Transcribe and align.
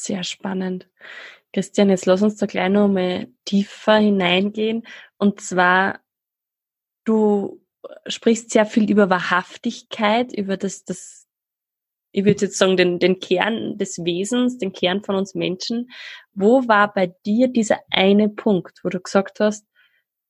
Sehr 0.00 0.22
spannend. 0.22 0.88
Christian, 1.52 1.90
jetzt 1.90 2.06
lass 2.06 2.22
uns 2.22 2.36
da 2.36 2.46
gleich 2.46 2.70
noch 2.70 2.88
mal 2.88 3.26
tiefer 3.44 3.96
hineingehen. 3.96 4.86
Und 5.16 5.40
zwar, 5.40 6.00
du 7.04 7.60
sprichst 8.06 8.50
sehr 8.50 8.64
viel 8.64 8.88
über 8.90 9.10
Wahrhaftigkeit, 9.10 10.32
über 10.32 10.56
das, 10.56 10.84
das 10.84 11.26
ich 12.12 12.24
würde 12.24 12.46
jetzt 12.46 12.58
sagen, 12.58 12.76
den, 12.76 13.00
den 13.00 13.18
Kern 13.18 13.76
des 13.76 14.04
Wesens, 14.04 14.58
den 14.58 14.72
Kern 14.72 15.02
von 15.02 15.16
uns 15.16 15.34
Menschen. 15.34 15.90
Wo 16.32 16.68
war 16.68 16.92
bei 16.92 17.14
dir 17.26 17.48
dieser 17.48 17.80
eine 17.90 18.28
Punkt, 18.28 18.80
wo 18.84 18.88
du 18.88 19.00
gesagt 19.00 19.40
hast, 19.40 19.66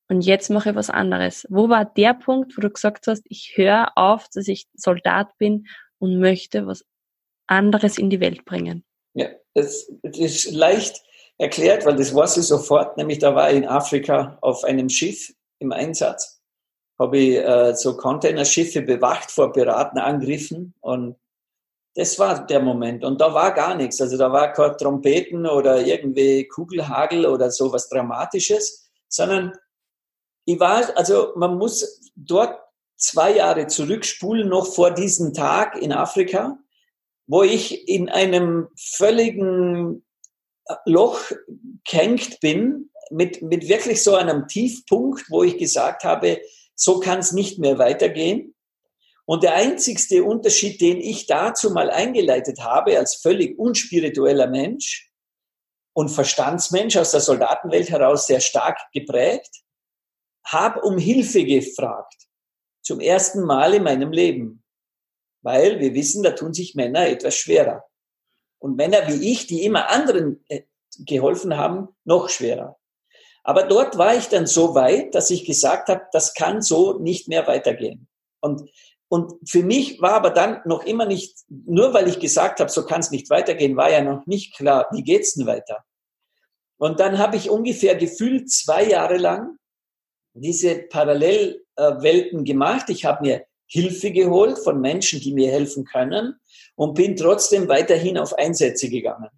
und 0.08 0.22
jetzt 0.22 0.48
mache 0.48 0.70
ich 0.70 0.76
was 0.76 0.88
anderes? 0.88 1.46
Wo 1.50 1.68
war 1.68 1.84
der 1.84 2.14
Punkt, 2.14 2.56
wo 2.56 2.62
du 2.62 2.70
gesagt 2.70 3.06
hast, 3.06 3.22
ich 3.28 3.52
höre 3.56 3.92
auf, 3.96 4.28
dass 4.32 4.48
ich 4.48 4.66
Soldat 4.72 5.36
bin 5.36 5.66
und 5.98 6.18
möchte 6.18 6.66
was 6.66 6.86
anderes 7.46 7.98
in 7.98 8.08
die 8.08 8.20
Welt 8.20 8.46
bringen? 8.46 8.84
Ja, 9.12 9.28
das, 9.62 9.90
das 10.02 10.18
ist 10.18 10.50
leicht 10.52 11.02
erklärt, 11.38 11.86
weil 11.86 11.96
das 11.96 12.14
war 12.14 12.26
sie 12.26 12.42
sofort, 12.42 12.96
nämlich 12.96 13.18
da 13.18 13.34
war 13.34 13.50
ich 13.50 13.58
in 13.58 13.66
Afrika 13.66 14.38
auf 14.40 14.64
einem 14.64 14.88
Schiff 14.88 15.32
im 15.58 15.72
Einsatz, 15.72 16.40
habe 16.98 17.18
ich 17.18 17.36
äh, 17.36 17.74
so 17.74 17.96
Containerschiffe 17.96 18.82
bewacht 18.82 19.30
vor 19.30 19.52
Piratenangriffen 19.52 20.74
und 20.80 21.16
das 21.94 22.16
war 22.18 22.46
der 22.46 22.60
Moment. 22.60 23.04
Und 23.04 23.20
da 23.20 23.34
war 23.34 23.52
gar 23.52 23.74
nichts. 23.74 24.00
Also 24.00 24.16
da 24.16 24.30
war 24.30 24.52
kein 24.52 24.76
Trompeten 24.78 25.46
oder 25.46 25.84
irgendwie 25.84 26.46
Kugelhagel 26.46 27.26
oder 27.26 27.50
so 27.50 27.72
was 27.72 27.88
Dramatisches, 27.88 28.88
sondern 29.08 29.52
ich 30.44 30.60
war, 30.60 30.96
also 30.96 31.32
man 31.34 31.58
muss 31.58 32.12
dort 32.14 32.60
zwei 32.96 33.34
Jahre 33.34 33.66
zurückspulen, 33.66 34.48
noch 34.48 34.72
vor 34.72 34.92
diesem 34.92 35.34
Tag 35.34 35.76
in 35.76 35.92
Afrika, 35.92 36.58
wo 37.28 37.42
ich 37.42 37.86
in 37.86 38.08
einem 38.08 38.68
völligen 38.76 40.04
Loch 40.84 41.20
gehängt 41.88 42.40
bin, 42.40 42.90
mit, 43.10 43.42
mit 43.42 43.68
wirklich 43.68 44.02
so 44.02 44.16
einem 44.16 44.48
Tiefpunkt, 44.48 45.30
wo 45.30 45.42
ich 45.42 45.56
gesagt 45.56 46.04
habe, 46.04 46.40
so 46.74 47.00
kann 47.00 47.20
es 47.20 47.32
nicht 47.32 47.58
mehr 47.58 47.78
weitergehen. 47.78 48.54
Und 49.24 49.42
der 49.42 49.54
einzigste 49.54 50.24
Unterschied, 50.24 50.80
den 50.80 50.98
ich 50.98 51.26
dazu 51.26 51.70
mal 51.70 51.90
eingeleitet 51.90 52.60
habe, 52.60 52.98
als 52.98 53.16
völlig 53.16 53.58
unspiritueller 53.58 54.46
Mensch 54.46 55.10
und 55.92 56.08
Verstandsmensch 56.08 56.96
aus 56.96 57.10
der 57.10 57.20
Soldatenwelt 57.20 57.90
heraus 57.90 58.26
sehr 58.26 58.40
stark 58.40 58.78
geprägt, 58.92 59.50
habe 60.46 60.80
um 60.80 60.96
Hilfe 60.96 61.44
gefragt. 61.44 62.14
Zum 62.82 63.00
ersten 63.00 63.42
Mal 63.42 63.74
in 63.74 63.82
meinem 63.82 64.12
Leben. 64.12 64.64
Weil 65.48 65.80
wir 65.80 65.94
wissen, 65.94 66.22
da 66.22 66.32
tun 66.32 66.52
sich 66.52 66.74
Männer 66.74 67.08
etwas 67.08 67.34
schwerer. 67.34 67.84
Und 68.58 68.76
Männer 68.76 69.08
wie 69.08 69.32
ich, 69.32 69.46
die 69.46 69.64
immer 69.64 69.88
anderen 69.88 70.44
äh, 70.48 70.62
geholfen 70.98 71.56
haben, 71.56 71.88
noch 72.04 72.28
schwerer. 72.28 72.76
Aber 73.44 73.62
dort 73.62 73.96
war 73.96 74.14
ich 74.14 74.28
dann 74.28 74.46
so 74.46 74.74
weit, 74.74 75.14
dass 75.14 75.30
ich 75.30 75.46
gesagt 75.46 75.88
habe, 75.88 76.02
das 76.12 76.34
kann 76.34 76.60
so 76.60 76.98
nicht 76.98 77.28
mehr 77.28 77.46
weitergehen. 77.46 78.08
Und 78.40 78.70
und 79.10 79.32
für 79.48 79.62
mich 79.62 80.02
war 80.02 80.12
aber 80.12 80.28
dann 80.28 80.60
noch 80.66 80.84
immer 80.84 81.06
nicht, 81.06 81.34
nur 81.48 81.94
weil 81.94 82.08
ich 82.08 82.18
gesagt 82.18 82.60
habe, 82.60 82.70
so 82.70 82.84
kann 82.84 83.00
es 83.00 83.10
nicht 83.10 83.30
weitergehen, 83.30 83.74
war 83.74 83.90
ja 83.90 84.02
noch 84.02 84.26
nicht 84.26 84.54
klar, 84.54 84.86
wie 84.92 85.02
geht's 85.02 85.34
denn 85.34 85.46
weiter? 85.46 85.82
Und 86.76 87.00
dann 87.00 87.16
habe 87.16 87.36
ich 87.36 87.48
ungefähr 87.48 87.96
gefühlt 87.96 88.50
zwei 88.50 88.84
Jahre 88.84 89.16
lang 89.16 89.56
diese 90.34 90.82
Parallelwelten 90.82 92.44
gemacht. 92.44 92.90
Ich 92.90 93.06
habe 93.06 93.22
mir 93.26 93.46
Hilfe 93.68 94.10
geholt 94.10 94.58
von 94.58 94.80
Menschen, 94.80 95.20
die 95.20 95.32
mir 95.32 95.50
helfen 95.50 95.84
können 95.84 96.34
und 96.74 96.94
bin 96.94 97.16
trotzdem 97.16 97.68
weiterhin 97.68 98.18
auf 98.18 98.34
Einsätze 98.34 98.88
gegangen. 98.88 99.28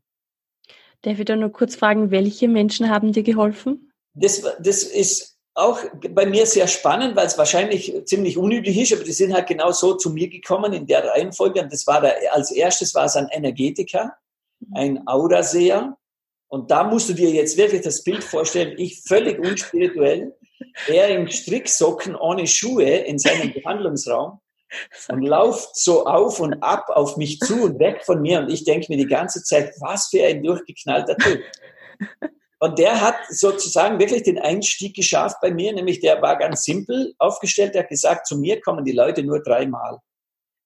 Darf 1.02 1.18
ich 1.18 1.24
da 1.24 1.36
nur 1.36 1.50
kurz 1.50 1.76
fragen, 1.76 2.10
welche 2.10 2.48
Menschen 2.48 2.88
haben 2.88 3.12
dir 3.12 3.22
geholfen? 3.22 3.92
Das, 4.14 4.42
das 4.60 4.82
ist 4.82 5.38
auch 5.54 5.80
bei 6.10 6.26
mir 6.26 6.46
sehr 6.46 6.68
spannend, 6.68 7.16
weil 7.16 7.26
es 7.26 7.38
wahrscheinlich 7.38 7.92
ziemlich 8.04 8.36
unüblich 8.36 8.78
ist, 8.78 8.92
aber 8.92 9.04
die 9.04 9.12
sind 9.12 9.32
halt 9.32 9.46
genau 9.46 9.72
so 9.72 9.94
zu 9.94 10.10
mir 10.10 10.28
gekommen 10.28 10.72
in 10.72 10.86
der 10.86 11.04
Reihenfolge. 11.04 11.62
Und 11.62 11.72
das 11.72 11.86
war 11.86 12.00
der, 12.00 12.16
als 12.32 12.52
erstes 12.52 12.94
war 12.94 13.06
es 13.06 13.16
ein 13.16 13.28
Energetiker, 13.30 14.12
ein 14.74 15.06
Auraseher. 15.06 15.96
Und 16.48 16.70
da 16.70 16.84
musst 16.84 17.08
du 17.08 17.14
dir 17.14 17.30
jetzt 17.30 17.56
wirklich 17.56 17.82
das 17.82 18.02
Bild 18.02 18.22
vorstellen, 18.22 18.74
ich 18.76 19.02
völlig 19.02 19.38
unspirituell, 19.38 20.36
er 20.88 21.08
in 21.08 21.30
Stricksocken 21.30 22.16
ohne 22.16 22.46
Schuhe 22.46 22.84
in 22.84 23.18
seinem 23.18 23.52
Behandlungsraum 23.54 24.40
und 25.08 25.22
lauft 25.22 25.76
so 25.76 26.06
auf 26.06 26.40
und 26.40 26.62
ab 26.62 26.88
auf 26.90 27.16
mich 27.16 27.40
zu 27.40 27.64
und 27.64 27.78
weg 27.78 28.04
von 28.04 28.22
mir. 28.22 28.40
Und 28.40 28.50
ich 28.50 28.64
denke 28.64 28.86
mir 28.88 28.98
die 28.98 29.06
ganze 29.06 29.42
Zeit, 29.42 29.74
was 29.80 30.08
für 30.08 30.24
ein 30.24 30.42
durchgeknallter 30.42 31.16
Typ. 31.16 31.42
Und 32.60 32.78
der 32.78 33.00
hat 33.00 33.16
sozusagen 33.30 33.98
wirklich 33.98 34.22
den 34.22 34.38
Einstieg 34.38 34.94
geschafft 34.94 35.38
bei 35.40 35.50
mir, 35.50 35.72
nämlich 35.72 36.00
der 36.00 36.20
war 36.20 36.36
ganz 36.36 36.62
simpel 36.64 37.14
aufgestellt. 37.18 37.74
Der 37.74 37.82
hat 37.82 37.88
gesagt, 37.88 38.26
zu 38.26 38.36
mir 38.38 38.60
kommen 38.60 38.84
die 38.84 38.92
Leute 38.92 39.22
nur 39.22 39.42
dreimal. 39.42 39.98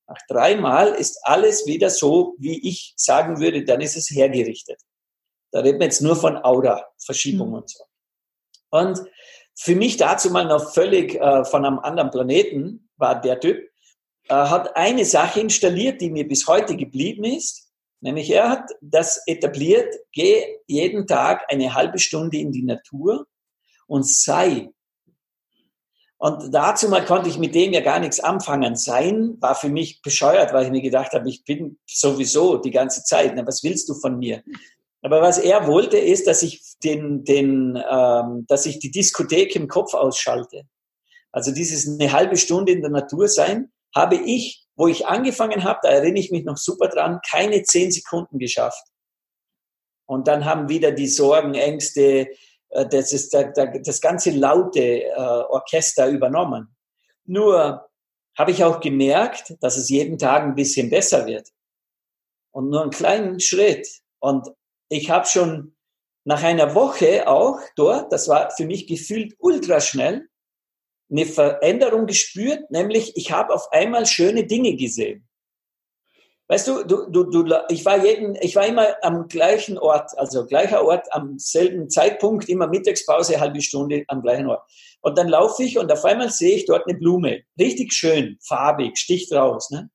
Nach 0.07 0.19
dreimal 0.29 0.89
ist 0.89 1.19
alles 1.23 1.67
wieder 1.67 1.89
so, 1.89 2.35
wie 2.39 2.69
ich 2.69 2.93
sagen 2.97 3.41
würde, 3.41 3.65
dann 3.65 3.81
ist 3.81 3.97
es 3.97 4.11
hergerichtet. 4.11 4.81
Da 5.53 5.61
reden 5.61 5.79
wir 5.79 5.87
jetzt 5.87 6.03
nur 6.03 6.17
von 6.17 6.37
Aura-Verschiebung 6.37 7.51
mhm. 7.51 7.55
und 7.55 7.71
so. 7.71 7.85
Und 8.71 8.99
für 9.55 9.77
mich 9.77 9.97
dazu 9.97 10.31
mal 10.31 10.45
noch 10.45 10.73
völlig 10.73 11.15
äh, 11.15 11.45
von 11.45 11.65
einem 11.65 11.79
anderen 11.79 12.11
Planeten 12.11 12.89
war 12.97 13.21
der 13.21 13.41
Typ, 13.41 13.59
äh, 14.29 14.35
hat 14.35 14.77
eine 14.77 15.05
Sache 15.05 15.41
installiert, 15.41 16.01
die 16.01 16.11
mir 16.11 16.27
bis 16.27 16.47
heute 16.47 16.77
geblieben 16.77 17.25
ist. 17.25 17.71
Nämlich 18.01 18.31
er 18.31 18.51
hat 18.51 18.71
das 18.83 19.23
etabliert, 19.27 19.95
geh 20.13 20.45
jeden 20.67 21.07
Tag 21.07 21.45
eine 21.49 21.75
halbe 21.75 21.99
Stunde 21.99 22.37
in 22.39 22.53
die 22.53 22.63
Natur 22.63 23.27
und 23.87 24.07
sei. 24.07 24.71
Und 26.19 26.55
dazu 26.55 26.89
mal 26.89 27.05
konnte 27.05 27.29
ich 27.29 27.39
mit 27.39 27.55
dem 27.55 27.73
ja 27.73 27.81
gar 27.81 27.99
nichts 27.99 28.21
anfangen. 28.21 28.77
Sein 28.77 29.37
war 29.41 29.55
für 29.55 29.69
mich 29.69 30.01
bescheuert, 30.01 30.53
weil 30.53 30.65
ich 30.65 30.71
mir 30.71 30.83
gedacht 30.83 31.13
habe, 31.13 31.29
ich 31.29 31.45
bin 31.45 31.79
sowieso 31.87 32.57
die 32.57 32.71
ganze 32.71 33.05
Zeit. 33.05 33.35
Na, 33.37 33.47
was 33.47 33.63
willst 33.63 33.89
du 33.89 33.95
von 33.95 34.19
mir? 34.19 34.43
Aber 35.05 35.21
was 35.21 35.39
er 35.39 35.67
wollte, 35.67 35.99
ist, 35.99 36.27
dass 36.27 36.43
ich 36.43 36.63
den, 36.83 37.25
den, 37.25 37.77
ähm, 37.77 38.47
dass 38.49 38.67
ich 38.67 38.79
die 38.79 38.91
Diskothek 38.91 39.55
im 39.55 39.69
Kopf 39.69 39.95
ausschalte. 39.95 40.63
Also 41.31 41.53
dieses 41.53 41.87
eine 41.89 42.13
halbe 42.13 42.37
Stunde 42.37 42.73
in 42.73 42.81
der 42.81 42.91
Natur 42.91 43.29
sein, 43.29 43.71
habe 43.95 44.17
ich 44.17 44.65
wo 44.77 44.89
ich 44.89 45.07
angefangen 45.07 45.65
habe, 45.65 45.81
da 45.83 45.89
erinnere 45.91 46.21
ich 46.21 46.31
mich 46.31 46.45
noch 46.45 46.57
super 46.57 46.89
dran, 46.89 47.21
keine 47.29 47.63
zehn 47.63 47.93
Sekunden 47.93 48.39
geschafft. 48.39 48.85
Und 50.07 50.29
dann 50.29 50.45
haben 50.45 50.69
wieder 50.69 50.93
die 50.93 51.07
Sorgen, 51.07 51.55
Ängste, 51.55 52.29
äh, 52.71 52.87
das, 52.87 53.13
ist 53.13 53.33
das 53.33 54.01
ganze 54.01 54.31
laute 54.33 55.05
äh, 55.05 55.15
Orchester 55.17 56.09
übernommen. 56.09 56.77
Nur 57.25 57.89
habe 58.37 58.51
ich 58.51 58.65
auch 58.65 58.81
gemerkt, 58.81 59.55
dass 59.61 59.77
es 59.77 59.89
jeden 59.89 60.19
Tag 60.19 60.43
ein 60.43 60.57
bisschen 60.57 60.91
besser 60.91 61.27
wird. 61.27 61.49
Und 62.51 62.69
nur 62.69 62.83
einen 62.83 62.91
kleinen 62.91 63.41
Schritt. 63.41 63.89
Und 64.19 64.49
ich 64.95 65.11
habe 65.11 65.27
schon 65.27 65.75
nach 66.25 66.43
einer 66.43 66.75
Woche 66.75 67.29
auch 67.29 67.59
dort, 67.77 68.13
das 68.13 68.29
war 68.29 68.51
für 68.51 68.65
mich 68.65 68.87
gefühlt 68.87 69.35
ultraschnell, 69.39 70.29
eine 71.11 71.27
Veränderung 71.27 72.07
gespürt, 72.07 72.71
nämlich 72.71 73.17
ich 73.17 73.31
habe 73.31 73.53
auf 73.53 73.71
einmal 73.73 74.07
schöne 74.07 74.47
Dinge 74.47 74.75
gesehen. 74.77 75.29
Weißt 76.47 76.69
du, 76.69 76.85
du, 76.85 77.11
du, 77.11 77.25
du, 77.25 77.55
ich 77.71 77.85
war 77.85 78.05
jeden, 78.05 78.37
ich 78.37 78.55
war 78.55 78.67
immer 78.67 78.97
am 79.03 79.29
gleichen 79.29 79.79
Ort, 79.79 80.11
also 80.19 80.47
gleicher 80.47 80.85
Ort, 80.85 81.11
am 81.13 81.39
selben 81.39 81.89
Zeitpunkt, 81.89 82.49
immer 82.49 82.69
Mittagspause, 82.69 83.41
halbe 83.41 83.63
Stunde 83.63 84.05
am 84.09 84.23
gleichen 84.23 84.47
Ort. 84.47 84.63
Und 85.01 85.17
dann 85.17 85.29
laufe 85.29 85.63
ich 85.63 85.79
und 85.79 85.91
auf 85.91 86.05
einmal 86.05 86.31
sehe 86.31 86.57
ich 86.57 86.67
dort 86.67 86.87
eine 86.87 86.99
Blume, 86.99 87.43
richtig 87.59 87.93
schön, 87.93 88.39
farbig, 88.43 88.99
sticht 88.99 89.33
raus. 89.33 89.71
Ne? 89.71 89.91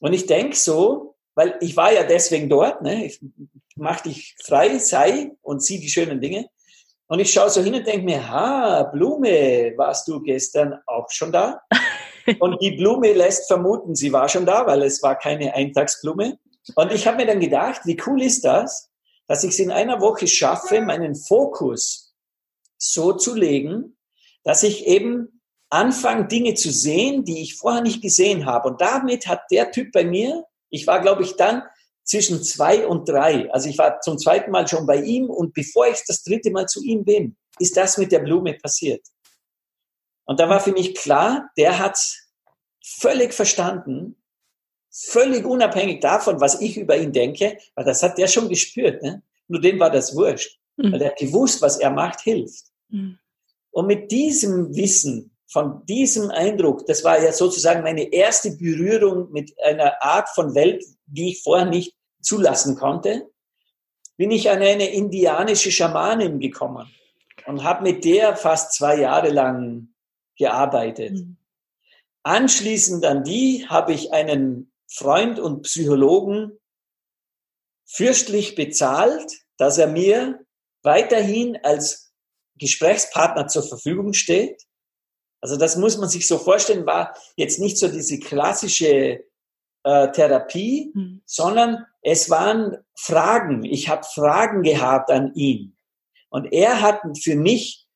Und 0.00 0.14
ich 0.14 0.26
denke 0.26 0.56
so, 0.56 1.16
weil 1.34 1.56
ich 1.60 1.76
war 1.76 1.92
ja 1.92 2.04
deswegen 2.04 2.48
dort, 2.48 2.82
ne? 2.82 3.06
ich 3.06 3.20
mach 3.76 4.00
dich 4.00 4.34
frei, 4.44 4.78
sei 4.78 5.32
und 5.42 5.62
sieh 5.62 5.78
die 5.78 5.88
schönen 5.88 6.20
Dinge. 6.20 6.48
Und 7.08 7.20
ich 7.20 7.32
schaue 7.32 7.50
so 7.50 7.62
hin 7.62 7.74
und 7.74 7.86
denke 7.86 8.04
mir, 8.04 8.28
ha, 8.28 8.82
Blume, 8.84 9.72
warst 9.76 10.08
du 10.08 10.20
gestern 10.20 10.74
auch 10.86 11.08
schon 11.10 11.30
da? 11.30 11.60
und 12.40 12.60
die 12.60 12.72
Blume 12.72 13.12
lässt 13.12 13.46
vermuten, 13.46 13.94
sie 13.94 14.12
war 14.12 14.28
schon 14.28 14.44
da, 14.44 14.66
weil 14.66 14.82
es 14.82 15.02
war 15.02 15.16
keine 15.16 15.54
Eintagsblume. 15.54 16.38
Und 16.74 16.92
ich 16.92 17.06
habe 17.06 17.18
mir 17.18 17.26
dann 17.26 17.38
gedacht, 17.38 17.82
wie 17.84 17.96
cool 18.06 18.22
ist 18.22 18.44
das, 18.44 18.90
dass 19.28 19.44
ich 19.44 19.50
es 19.50 19.58
in 19.60 19.70
einer 19.70 20.00
Woche 20.00 20.26
schaffe, 20.26 20.80
meinen 20.80 21.14
Fokus 21.14 22.14
so 22.76 23.12
zu 23.12 23.34
legen, 23.34 23.96
dass 24.42 24.62
ich 24.62 24.86
eben 24.86 25.40
anfange, 25.70 26.26
Dinge 26.26 26.54
zu 26.54 26.70
sehen, 26.70 27.24
die 27.24 27.42
ich 27.42 27.56
vorher 27.56 27.82
nicht 27.82 28.02
gesehen 28.02 28.46
habe. 28.46 28.68
Und 28.68 28.80
damit 28.80 29.26
hat 29.26 29.42
der 29.50 29.70
Typ 29.70 29.92
bei 29.92 30.04
mir, 30.04 30.44
ich 30.70 30.86
war, 30.86 31.00
glaube 31.00 31.22
ich, 31.22 31.36
dann 31.36 31.62
zwischen 32.06 32.42
zwei 32.42 32.86
und 32.86 33.08
drei. 33.08 33.50
Also 33.52 33.68
ich 33.68 33.76
war 33.76 34.00
zum 34.00 34.16
zweiten 34.16 34.50
Mal 34.50 34.66
schon 34.66 34.86
bei 34.86 35.02
ihm 35.02 35.28
und 35.28 35.52
bevor 35.52 35.86
ich 35.88 36.02
das 36.06 36.22
dritte 36.22 36.50
Mal 36.50 36.66
zu 36.66 36.82
ihm 36.82 37.04
bin, 37.04 37.36
ist 37.58 37.76
das 37.76 37.98
mit 37.98 38.12
der 38.12 38.20
Blume 38.20 38.54
passiert. 38.54 39.04
Und 40.24 40.40
da 40.40 40.48
war 40.48 40.60
für 40.60 40.72
mich 40.72 40.94
klar, 40.94 41.50
der 41.58 41.78
hat 41.78 41.98
völlig 42.82 43.34
verstanden, 43.34 44.16
Völlig 44.98 45.44
unabhängig 45.44 46.00
davon, 46.00 46.40
was 46.40 46.62
ich 46.62 46.78
über 46.78 46.96
ihn 46.96 47.12
denke, 47.12 47.58
weil 47.74 47.84
das 47.84 48.02
hat 48.02 48.16
der 48.16 48.28
schon 48.28 48.48
gespürt. 48.48 49.02
Ne? 49.02 49.22
Nur 49.46 49.60
dem 49.60 49.78
war 49.78 49.90
das 49.90 50.16
wurscht. 50.16 50.58
Mhm. 50.78 50.92
Weil 50.92 51.02
er 51.02 51.10
gewusst, 51.12 51.60
was 51.60 51.78
er 51.78 51.90
macht, 51.90 52.22
hilft. 52.22 52.64
Mhm. 52.88 53.18
Und 53.72 53.86
mit 53.88 54.10
diesem 54.10 54.74
Wissen, 54.74 55.35
von 55.48 55.84
diesem 55.86 56.30
Eindruck, 56.30 56.86
das 56.86 57.04
war 57.04 57.22
ja 57.22 57.32
sozusagen 57.32 57.82
meine 57.82 58.12
erste 58.12 58.50
Berührung 58.50 59.30
mit 59.30 59.52
einer 59.62 60.02
Art 60.02 60.28
von 60.30 60.54
Welt, 60.54 60.84
die 61.06 61.30
ich 61.30 61.42
vorher 61.42 61.66
nicht 61.66 61.94
zulassen 62.20 62.76
konnte, 62.76 63.30
bin 64.16 64.30
ich 64.30 64.50
an 64.50 64.62
eine 64.62 64.90
indianische 64.90 65.70
Schamanin 65.70 66.40
gekommen 66.40 66.90
und 67.46 67.62
habe 67.62 67.82
mit 67.82 68.04
der 68.04 68.36
fast 68.36 68.72
zwei 68.72 68.98
Jahre 68.98 69.30
lang 69.30 69.88
gearbeitet. 70.36 71.12
Mhm. 71.12 71.36
Anschließend 72.22 73.04
an 73.04 73.22
die 73.22 73.66
habe 73.68 73.92
ich 73.92 74.12
einen 74.12 74.72
Freund 74.88 75.38
und 75.38 75.62
Psychologen 75.62 76.58
fürstlich 77.84 78.56
bezahlt, 78.56 79.32
dass 79.58 79.78
er 79.78 79.86
mir 79.86 80.44
weiterhin 80.82 81.56
als 81.62 82.12
Gesprächspartner 82.58 83.48
zur 83.48 83.62
Verfügung 83.62 84.12
steht. 84.12 84.65
Also 85.40 85.56
das 85.56 85.76
muss 85.76 85.98
man 85.98 86.08
sich 86.08 86.26
so 86.26 86.38
vorstellen, 86.38 86.86
war 86.86 87.14
jetzt 87.36 87.60
nicht 87.60 87.78
so 87.78 87.88
diese 87.88 88.18
klassische 88.18 89.24
äh, 89.84 90.12
Therapie, 90.12 90.90
mhm. 90.94 91.22
sondern 91.24 91.86
es 92.02 92.30
waren 92.30 92.78
Fragen. 92.98 93.64
Ich 93.64 93.88
habe 93.88 94.04
Fragen 94.04 94.62
gehabt 94.62 95.10
an 95.10 95.32
ihn. 95.34 95.76
Und 96.30 96.52
er 96.52 96.80
hat 96.80 97.00
für 97.22 97.36
mich 97.36 97.86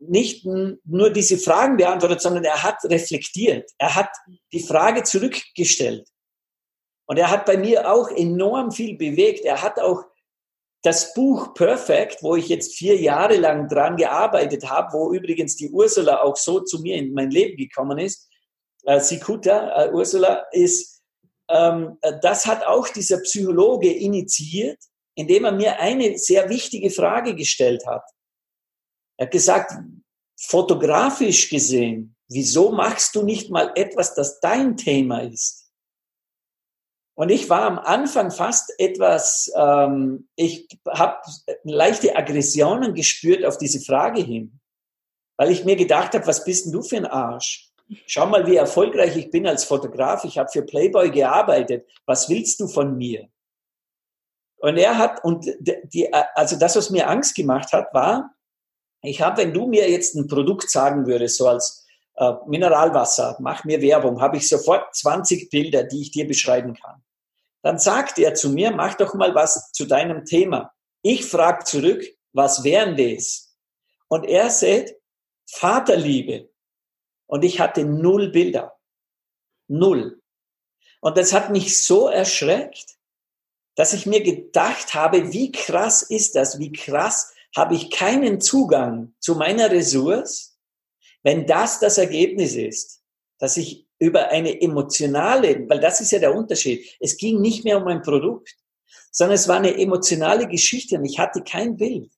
nicht 0.00 0.44
nur 0.44 1.10
diese 1.10 1.38
Fragen 1.38 1.76
beantwortet, 1.76 2.20
sondern 2.20 2.44
er 2.44 2.62
hat 2.62 2.78
reflektiert. 2.84 3.70
Er 3.78 3.94
hat 3.94 4.10
die 4.52 4.62
Frage 4.62 5.02
zurückgestellt. 5.02 6.08
Und 7.06 7.16
er 7.16 7.30
hat 7.30 7.46
bei 7.46 7.56
mir 7.56 7.90
auch 7.90 8.10
enorm 8.10 8.70
viel 8.70 8.96
bewegt. 8.96 9.44
Er 9.44 9.62
hat 9.62 9.80
auch 9.80 10.04
das 10.82 11.12
Buch 11.14 11.54
Perfect, 11.54 12.22
wo 12.22 12.36
ich 12.36 12.48
jetzt 12.48 12.76
vier 12.76 12.96
Jahre 13.00 13.36
lang 13.36 13.68
dran 13.68 13.96
gearbeitet 13.96 14.68
habe, 14.70 14.92
wo 14.92 15.12
übrigens 15.12 15.56
die 15.56 15.70
Ursula 15.70 16.22
auch 16.22 16.36
so 16.36 16.60
zu 16.60 16.80
mir 16.80 16.96
in 16.96 17.12
mein 17.14 17.30
Leben 17.30 17.56
gekommen 17.56 17.98
ist, 17.98 18.28
äh, 18.84 19.00
Sikuta, 19.00 19.84
äh, 19.84 19.92
Ursula, 19.92 20.46
ist, 20.52 21.02
ähm, 21.50 21.98
äh, 22.02 22.14
das 22.22 22.46
hat 22.46 22.64
auch 22.64 22.88
dieser 22.88 23.18
Psychologe 23.20 23.92
initiiert, 23.92 24.78
indem 25.14 25.46
er 25.46 25.52
mir 25.52 25.80
eine 25.80 26.16
sehr 26.16 26.48
wichtige 26.48 26.90
Frage 26.90 27.34
gestellt 27.34 27.84
hat. 27.86 28.04
Er 29.16 29.26
hat 29.26 29.32
gesagt, 29.32 29.72
fotografisch 30.40 31.50
gesehen, 31.50 32.16
wieso 32.28 32.70
machst 32.70 33.16
du 33.16 33.24
nicht 33.24 33.50
mal 33.50 33.72
etwas, 33.74 34.14
das 34.14 34.38
dein 34.38 34.76
Thema 34.76 35.20
ist? 35.20 35.67
Und 37.18 37.30
ich 37.30 37.50
war 37.50 37.62
am 37.62 37.80
Anfang 37.80 38.30
fast 38.30 38.72
etwas, 38.78 39.50
ähm, 39.56 40.28
ich 40.36 40.68
habe 40.88 41.16
leichte 41.64 42.14
Aggressionen 42.14 42.94
gespürt 42.94 43.44
auf 43.44 43.58
diese 43.58 43.80
Frage 43.80 44.22
hin, 44.22 44.60
weil 45.36 45.50
ich 45.50 45.64
mir 45.64 45.74
gedacht 45.74 46.14
habe, 46.14 46.28
was 46.28 46.44
bist 46.44 46.66
denn 46.66 46.72
du 46.72 46.80
für 46.80 46.96
ein 46.96 47.06
Arsch? 47.06 47.72
Schau 48.06 48.26
mal, 48.26 48.46
wie 48.46 48.54
erfolgreich 48.54 49.16
ich 49.16 49.32
bin 49.32 49.48
als 49.48 49.64
Fotograf. 49.64 50.22
Ich 50.22 50.38
habe 50.38 50.48
für 50.48 50.62
Playboy 50.62 51.10
gearbeitet. 51.10 51.88
Was 52.06 52.28
willst 52.28 52.60
du 52.60 52.68
von 52.68 52.96
mir? 52.96 53.28
Und 54.58 54.76
er 54.76 54.96
hat, 54.96 55.24
und 55.24 55.44
die, 55.58 56.14
also 56.14 56.56
das, 56.56 56.76
was 56.76 56.90
mir 56.90 57.10
Angst 57.10 57.34
gemacht 57.34 57.72
hat, 57.72 57.92
war, 57.92 58.32
ich 59.02 59.20
habe, 59.20 59.38
wenn 59.38 59.52
du 59.52 59.66
mir 59.66 59.90
jetzt 59.90 60.14
ein 60.14 60.28
Produkt 60.28 60.70
sagen 60.70 61.08
würdest, 61.08 61.38
so 61.38 61.48
als 61.48 61.84
äh, 62.14 62.32
Mineralwasser, 62.46 63.38
mach 63.40 63.64
mir 63.64 63.82
Werbung, 63.82 64.20
habe 64.20 64.36
ich 64.36 64.48
sofort 64.48 64.94
20 64.94 65.50
Bilder, 65.50 65.82
die 65.82 66.02
ich 66.02 66.12
dir 66.12 66.24
beschreiben 66.24 66.74
kann. 66.74 67.02
Dann 67.68 67.78
sagt 67.78 68.18
er 68.18 68.34
zu 68.34 68.48
mir, 68.48 68.70
mach 68.70 68.94
doch 68.94 69.12
mal 69.12 69.34
was 69.34 69.72
zu 69.72 69.84
deinem 69.84 70.24
Thema. 70.24 70.72
Ich 71.02 71.26
frage 71.26 71.64
zurück, 71.64 72.02
was 72.32 72.64
wären 72.64 72.96
das? 72.96 73.58
Und 74.08 74.24
er 74.24 74.48
sagt, 74.48 74.94
Vaterliebe. 75.50 76.48
Und 77.26 77.44
ich 77.44 77.60
hatte 77.60 77.84
null 77.84 78.30
Bilder. 78.30 78.78
Null. 79.66 80.22
Und 81.02 81.18
das 81.18 81.34
hat 81.34 81.50
mich 81.50 81.84
so 81.84 82.08
erschreckt, 82.08 82.96
dass 83.74 83.92
ich 83.92 84.06
mir 84.06 84.22
gedacht 84.22 84.94
habe, 84.94 85.34
wie 85.34 85.52
krass 85.52 86.00
ist 86.00 86.36
das? 86.36 86.58
Wie 86.58 86.72
krass 86.72 87.34
habe 87.54 87.74
ich 87.74 87.90
keinen 87.90 88.40
Zugang 88.40 89.14
zu 89.20 89.34
meiner 89.34 89.70
Ressource, 89.70 90.58
wenn 91.22 91.46
das 91.46 91.80
das 91.80 91.98
Ergebnis 91.98 92.54
ist, 92.54 93.02
dass 93.38 93.58
ich 93.58 93.87
über 93.98 94.28
eine 94.28 94.60
emotionale, 94.60 95.68
weil 95.68 95.80
das 95.80 96.00
ist 96.00 96.12
ja 96.12 96.18
der 96.18 96.34
Unterschied. 96.34 96.96
Es 97.00 97.16
ging 97.16 97.40
nicht 97.40 97.64
mehr 97.64 97.78
um 97.78 97.86
ein 97.88 98.02
Produkt, 98.02 98.56
sondern 99.10 99.34
es 99.34 99.48
war 99.48 99.56
eine 99.56 99.76
emotionale 99.76 100.46
Geschichte 100.46 100.96
und 100.96 101.04
ich 101.04 101.18
hatte 101.18 101.42
kein 101.42 101.76
Bild. 101.76 102.10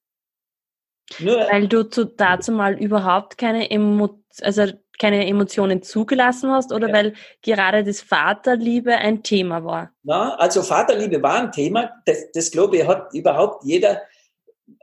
Nur 1.19 1.37
weil 1.51 1.67
du 1.67 1.89
zu, 1.89 2.05
dazu 2.05 2.53
mal 2.53 2.81
überhaupt 2.81 3.37
keine 3.37 3.71
Emo, 3.71 4.23
also 4.43 4.67
keine 4.99 5.27
Emotionen 5.27 5.83
zugelassen 5.83 6.53
hast 6.53 6.73
oder 6.73 6.89
ja. 6.89 6.95
weil 6.95 7.15
gerade 7.43 7.83
das 7.83 8.03
Vaterliebe 8.03 8.95
ein 8.95 9.23
Thema 9.23 9.65
war? 9.65 9.91
Na, 10.03 10.35
also 10.37 10.63
Vaterliebe 10.63 11.23
war 11.23 11.43
ein 11.43 11.53
Thema. 11.53 11.91
Das, 12.05 12.31
das 12.33 12.51
glaube 12.51 12.77
ich 12.77 12.87
hat 12.87 13.13
überhaupt 13.15 13.65
jeder 13.65 14.03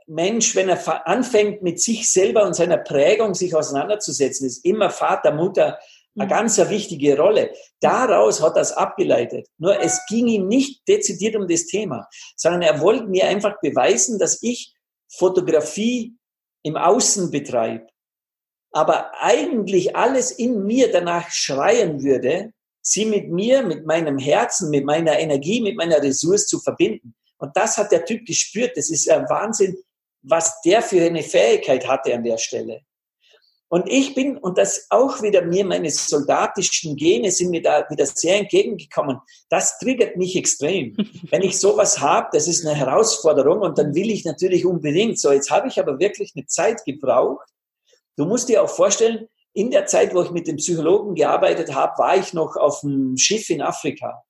Mensch, 0.06 0.56
wenn 0.56 0.68
er 0.68 1.06
anfängt 1.06 1.62
mit 1.62 1.80
sich 1.80 2.10
selber 2.10 2.44
und 2.44 2.54
seiner 2.54 2.78
Prägung 2.78 3.34
sich 3.34 3.54
auseinanderzusetzen, 3.54 4.46
ist 4.46 4.64
immer 4.64 4.90
Vater, 4.90 5.32
Mutter, 5.32 5.78
eine 6.18 6.28
ganz 6.28 6.58
wichtige 6.58 7.16
Rolle. 7.16 7.52
Daraus 7.80 8.42
hat 8.42 8.56
er 8.56 8.62
es 8.62 8.72
abgeleitet. 8.72 9.48
Nur 9.58 9.80
es 9.80 10.00
ging 10.08 10.26
ihm 10.26 10.48
nicht 10.48 10.86
dezidiert 10.88 11.36
um 11.36 11.46
das 11.46 11.66
Thema, 11.66 12.08
sondern 12.36 12.62
er 12.62 12.80
wollte 12.80 13.06
mir 13.06 13.26
einfach 13.26 13.60
beweisen, 13.60 14.18
dass 14.18 14.42
ich 14.42 14.74
Fotografie 15.08 16.16
im 16.62 16.76
Außen 16.76 17.30
betreibe. 17.30 17.86
Aber 18.72 19.12
eigentlich 19.20 19.96
alles 19.96 20.30
in 20.30 20.64
mir 20.64 20.92
danach 20.92 21.30
schreien 21.30 22.02
würde, 22.02 22.52
sie 22.82 23.06
mit 23.06 23.30
mir, 23.30 23.62
mit 23.62 23.86
meinem 23.86 24.18
Herzen, 24.18 24.70
mit 24.70 24.84
meiner 24.84 25.18
Energie, 25.18 25.60
mit 25.60 25.76
meiner 25.76 26.02
Ressource 26.02 26.46
zu 26.46 26.60
verbinden. 26.60 27.14
Und 27.38 27.56
das 27.56 27.78
hat 27.78 27.92
der 27.92 28.04
Typ 28.04 28.26
gespürt. 28.26 28.76
Das 28.76 28.90
ist 28.90 29.08
ein 29.08 29.28
Wahnsinn, 29.28 29.76
was 30.22 30.60
der 30.62 30.82
für 30.82 31.04
eine 31.04 31.22
Fähigkeit 31.22 31.86
hatte 31.86 32.14
an 32.14 32.24
der 32.24 32.36
Stelle. 32.38 32.82
Und 33.70 33.86
ich 33.86 34.14
bin, 34.14 34.38
und 34.38 34.56
das 34.56 34.86
auch 34.88 35.20
wieder 35.20 35.42
mir, 35.42 35.64
meine 35.64 35.90
soldatischen 35.90 36.96
Gene 36.96 37.30
sind 37.30 37.50
mir 37.50 37.60
da 37.60 37.84
wieder 37.90 38.06
sehr 38.06 38.38
entgegengekommen. 38.38 39.18
Das 39.50 39.78
triggert 39.78 40.16
mich 40.16 40.36
extrem. 40.36 40.96
Wenn 41.30 41.42
ich 41.42 41.58
sowas 41.58 42.00
habe, 42.00 42.28
das 42.32 42.48
ist 42.48 42.66
eine 42.66 42.74
Herausforderung 42.74 43.60
und 43.60 43.76
dann 43.76 43.94
will 43.94 44.10
ich 44.10 44.24
natürlich 44.24 44.64
unbedingt. 44.64 45.20
So, 45.20 45.32
jetzt 45.32 45.50
habe 45.50 45.68
ich 45.68 45.78
aber 45.78 45.98
wirklich 45.98 46.32
eine 46.34 46.46
Zeit 46.46 46.82
gebraucht. 46.86 47.46
Du 48.16 48.24
musst 48.24 48.48
dir 48.48 48.62
auch 48.62 48.70
vorstellen, 48.70 49.28
in 49.52 49.70
der 49.70 49.86
Zeit, 49.86 50.14
wo 50.14 50.22
ich 50.22 50.30
mit 50.30 50.46
dem 50.46 50.56
Psychologen 50.56 51.14
gearbeitet 51.14 51.74
habe, 51.74 51.98
war 51.98 52.16
ich 52.16 52.32
noch 52.32 52.56
auf 52.56 52.80
dem 52.80 53.16
Schiff 53.16 53.50
in 53.50 53.60
Afrika. 53.60 54.22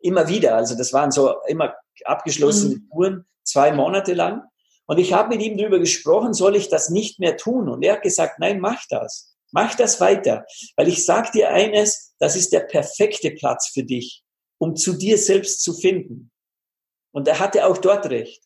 Immer 0.00 0.28
wieder. 0.28 0.56
Also 0.56 0.76
das 0.76 0.92
waren 0.92 1.10
so 1.10 1.34
immer 1.48 1.74
abgeschlossene 2.04 2.76
mhm. 2.76 2.88
Touren, 2.90 3.26
zwei 3.42 3.72
Monate 3.72 4.14
lang. 4.14 4.42
Und 4.86 4.98
ich 4.98 5.12
habe 5.12 5.30
mit 5.30 5.42
ihm 5.42 5.56
darüber 5.56 5.78
gesprochen, 5.78 6.32
soll 6.32 6.56
ich 6.56 6.68
das 6.68 6.90
nicht 6.90 7.18
mehr 7.18 7.36
tun? 7.36 7.68
Und 7.68 7.82
er 7.82 7.94
hat 7.94 8.02
gesagt, 8.02 8.38
nein, 8.38 8.60
mach 8.60 8.82
das. 8.88 9.34
Mach 9.52 9.74
das 9.74 10.00
weiter. 10.00 10.44
Weil 10.76 10.88
ich 10.88 11.04
sage 11.04 11.30
dir 11.32 11.50
eines, 11.50 12.14
das 12.18 12.36
ist 12.36 12.52
der 12.52 12.60
perfekte 12.60 13.32
Platz 13.32 13.68
für 13.68 13.82
dich, 13.82 14.22
um 14.58 14.76
zu 14.76 14.92
dir 14.92 15.18
selbst 15.18 15.62
zu 15.62 15.72
finden. 15.74 16.30
Und 17.12 17.26
er 17.28 17.38
hatte 17.38 17.66
auch 17.66 17.78
dort 17.78 18.06
recht. 18.10 18.42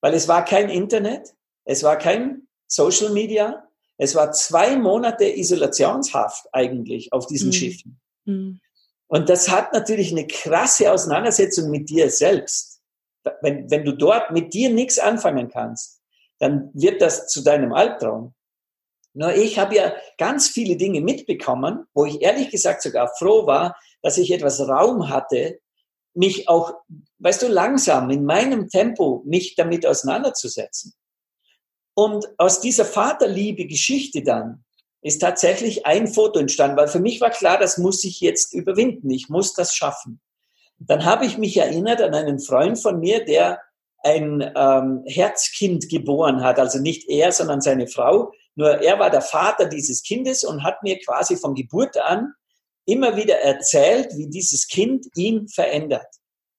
Weil 0.00 0.14
es 0.14 0.26
war 0.26 0.44
kein 0.44 0.68
Internet, 0.68 1.34
es 1.64 1.82
war 1.82 1.96
kein 1.96 2.48
Social 2.66 3.10
Media, 3.10 3.68
es 3.98 4.14
war 4.14 4.32
zwei 4.32 4.76
Monate 4.76 5.24
Isolationshaft 5.24 6.46
eigentlich 6.52 7.12
auf 7.12 7.26
diesen 7.26 7.48
mhm. 7.48 7.52
Schiffen. 7.52 8.00
Mhm. 8.24 8.60
Und 9.06 9.28
das 9.28 9.50
hat 9.50 9.72
natürlich 9.74 10.10
eine 10.10 10.26
krasse 10.26 10.90
Auseinandersetzung 10.90 11.70
mit 11.70 11.90
dir 11.90 12.10
selbst 12.10 12.71
wenn, 13.40 13.70
wenn 13.70 13.84
du 13.84 13.92
dort 13.92 14.30
mit 14.30 14.54
dir 14.54 14.70
nichts 14.70 14.98
anfangen 14.98 15.48
kannst, 15.48 16.00
dann 16.38 16.70
wird 16.74 17.00
das 17.00 17.28
zu 17.28 17.42
deinem 17.42 17.72
Albtraum. 17.72 18.34
Nur 19.14 19.34
ich 19.34 19.58
habe 19.58 19.76
ja 19.76 19.92
ganz 20.18 20.48
viele 20.48 20.76
Dinge 20.76 21.00
mitbekommen, 21.00 21.84
wo 21.94 22.06
ich 22.06 22.22
ehrlich 22.22 22.50
gesagt 22.50 22.82
sogar 22.82 23.12
froh 23.18 23.46
war, 23.46 23.76
dass 24.00 24.18
ich 24.18 24.30
etwas 24.32 24.60
Raum 24.60 25.08
hatte, 25.10 25.60
mich 26.14 26.48
auch, 26.48 26.74
weißt 27.18 27.42
du, 27.42 27.48
langsam 27.48 28.10
in 28.10 28.24
meinem 28.24 28.68
Tempo 28.68 29.22
mich 29.24 29.54
damit 29.54 29.86
auseinanderzusetzen. 29.86 30.94
Und 31.94 32.26
aus 32.38 32.60
dieser 32.60 32.84
Vaterliebe-Geschichte 32.84 34.22
dann 34.22 34.64
ist 35.02 35.20
tatsächlich 35.20 35.84
ein 35.84 36.06
Foto 36.06 36.38
entstanden, 36.38 36.76
weil 36.76 36.88
für 36.88 37.00
mich 37.00 37.20
war 37.20 37.30
klar, 37.30 37.58
das 37.58 37.76
muss 37.76 38.04
ich 38.04 38.20
jetzt 38.20 38.54
überwinden. 38.54 39.10
Ich 39.10 39.28
muss 39.28 39.52
das 39.52 39.74
schaffen. 39.74 40.20
Dann 40.78 41.04
habe 41.04 41.26
ich 41.26 41.38
mich 41.38 41.56
erinnert 41.56 42.02
an 42.02 42.14
einen 42.14 42.40
Freund 42.40 42.78
von 42.78 42.98
mir, 42.98 43.24
der 43.24 43.60
ein 44.02 44.52
ähm, 44.56 45.04
Herzkind 45.06 45.88
geboren 45.88 46.42
hat. 46.42 46.58
Also 46.58 46.80
nicht 46.80 47.08
er, 47.08 47.32
sondern 47.32 47.60
seine 47.60 47.86
Frau. 47.86 48.32
Nur 48.54 48.82
er 48.82 48.98
war 48.98 49.10
der 49.10 49.22
Vater 49.22 49.66
dieses 49.66 50.02
Kindes 50.02 50.44
und 50.44 50.62
hat 50.62 50.82
mir 50.82 50.98
quasi 50.98 51.36
von 51.36 51.54
Geburt 51.54 51.96
an 51.96 52.34
immer 52.84 53.16
wieder 53.16 53.36
erzählt, 53.36 54.12
wie 54.16 54.28
dieses 54.28 54.66
Kind 54.66 55.06
ihn 55.14 55.48
verändert 55.48 56.06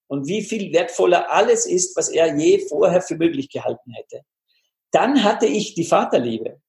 und 0.07 0.27
wie 0.27 0.41
viel 0.41 0.71
wertvoller 0.73 1.31
alles 1.31 1.65
ist, 1.65 1.97
was 1.97 2.09
er 2.09 2.35
je 2.37 2.59
vorher 2.67 3.01
für 3.01 3.15
möglich 3.15 3.49
gehalten 3.49 3.91
hätte. 3.91 4.21
Dann 4.91 5.23
hatte 5.23 5.47
ich 5.47 5.73
die 5.73 5.85
Vaterliebe. 5.85 6.61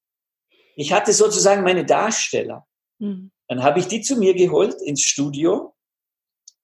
Ich 0.76 0.92
hatte 0.92 1.12
sozusagen 1.12 1.62
meine 1.62 1.84
Darsteller. 1.84 2.66
Mhm. 2.98 3.30
Dann 3.48 3.62
habe 3.62 3.78
ich 3.78 3.86
die 3.86 4.00
zu 4.00 4.16
mir 4.16 4.34
geholt 4.34 4.74
ins 4.82 5.02
Studio 5.02 5.73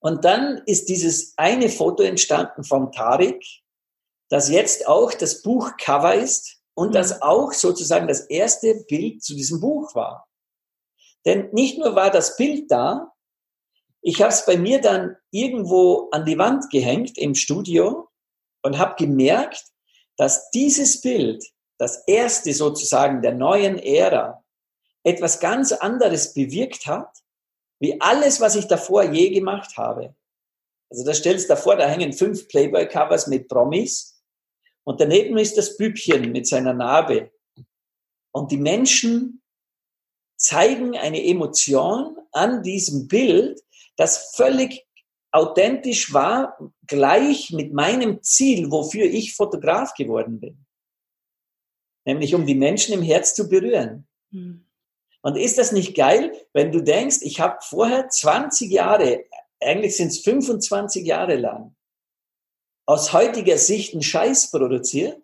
und 0.01 0.25
dann 0.25 0.61
ist 0.65 0.89
dieses 0.89 1.33
eine 1.37 1.69
Foto 1.69 2.03
entstanden 2.03 2.63
vom 2.63 2.91
Tarik, 2.91 3.45
das 4.29 4.49
jetzt 4.49 4.87
auch 4.87 5.13
das 5.13 5.41
Buchcover 5.43 6.15
ist 6.15 6.57
und 6.73 6.89
mhm. 6.89 6.93
das 6.93 7.21
auch 7.21 7.53
sozusagen 7.53 8.07
das 8.07 8.21
erste 8.21 8.83
Bild 8.87 9.23
zu 9.23 9.35
diesem 9.35 9.61
Buch 9.61 9.93
war. 9.95 10.27
Denn 11.25 11.49
nicht 11.51 11.77
nur 11.77 11.95
war 11.95 12.09
das 12.09 12.35
Bild 12.35 12.71
da, 12.71 13.11
ich 14.01 14.19
habe 14.21 14.33
es 14.33 14.43
bei 14.45 14.57
mir 14.57 14.81
dann 14.81 15.15
irgendwo 15.29 16.09
an 16.11 16.25
die 16.25 16.39
Wand 16.39 16.71
gehängt 16.71 17.19
im 17.19 17.35
Studio 17.35 18.09
und 18.63 18.79
habe 18.79 18.95
gemerkt, 18.95 19.63
dass 20.17 20.49
dieses 20.49 21.01
Bild, 21.01 21.45
das 21.77 22.03
erste 22.07 22.53
sozusagen 22.53 23.21
der 23.21 23.33
neuen 23.33 23.77
Ära, 23.77 24.43
etwas 25.03 25.39
ganz 25.39 25.71
anderes 25.71 26.33
bewirkt 26.33 26.87
hat, 26.87 27.20
wie 27.81 27.99
alles, 27.99 28.39
was 28.39 28.55
ich 28.55 28.67
davor 28.67 29.03
je 29.03 29.31
gemacht 29.31 29.75
habe. 29.75 30.15
Also 30.89 31.03
da 31.03 31.13
stellst 31.13 31.45
du 31.45 31.55
davor, 31.55 31.75
da 31.75 31.87
hängen 31.87 32.13
fünf 32.13 32.47
Playboy-Covers 32.47 33.27
mit 33.27 33.47
Promis 33.47 34.21
und 34.83 35.01
daneben 35.01 35.37
ist 35.37 35.57
das 35.57 35.77
Bübchen 35.77 36.31
mit 36.31 36.47
seiner 36.47 36.73
Narbe. 36.73 37.31
Und 38.31 38.51
die 38.51 38.57
Menschen 38.57 39.41
zeigen 40.37 40.95
eine 40.95 41.23
Emotion 41.25 42.17
an 42.31 42.61
diesem 42.61 43.07
Bild, 43.07 43.61
das 43.97 44.33
völlig 44.35 44.85
authentisch 45.31 46.13
war, 46.13 46.57
gleich 46.87 47.51
mit 47.51 47.73
meinem 47.73 48.21
Ziel, 48.21 48.69
wofür 48.69 49.05
ich 49.05 49.35
Fotograf 49.35 49.93
geworden 49.93 50.39
bin. 50.39 50.65
Nämlich 52.05 52.35
um 52.35 52.45
die 52.45 52.55
Menschen 52.55 52.93
im 52.93 53.01
Herz 53.01 53.33
zu 53.33 53.47
berühren. 53.47 54.07
Mhm. 54.31 54.67
Und 55.21 55.37
ist 55.37 55.57
das 55.57 55.71
nicht 55.71 55.95
geil, 55.95 56.31
wenn 56.53 56.71
du 56.71 56.81
denkst, 56.81 57.17
ich 57.21 57.39
habe 57.39 57.57
vorher 57.61 58.09
20 58.09 58.71
Jahre, 58.71 59.25
eigentlich 59.59 59.95
sind 59.95 60.07
es 60.07 60.19
25 60.19 61.05
Jahre 61.05 61.35
lang, 61.35 61.75
aus 62.87 63.13
heutiger 63.13 63.57
Sicht 63.57 63.93
einen 63.93 64.01
Scheiß 64.01 64.51
produziert, 64.51 65.19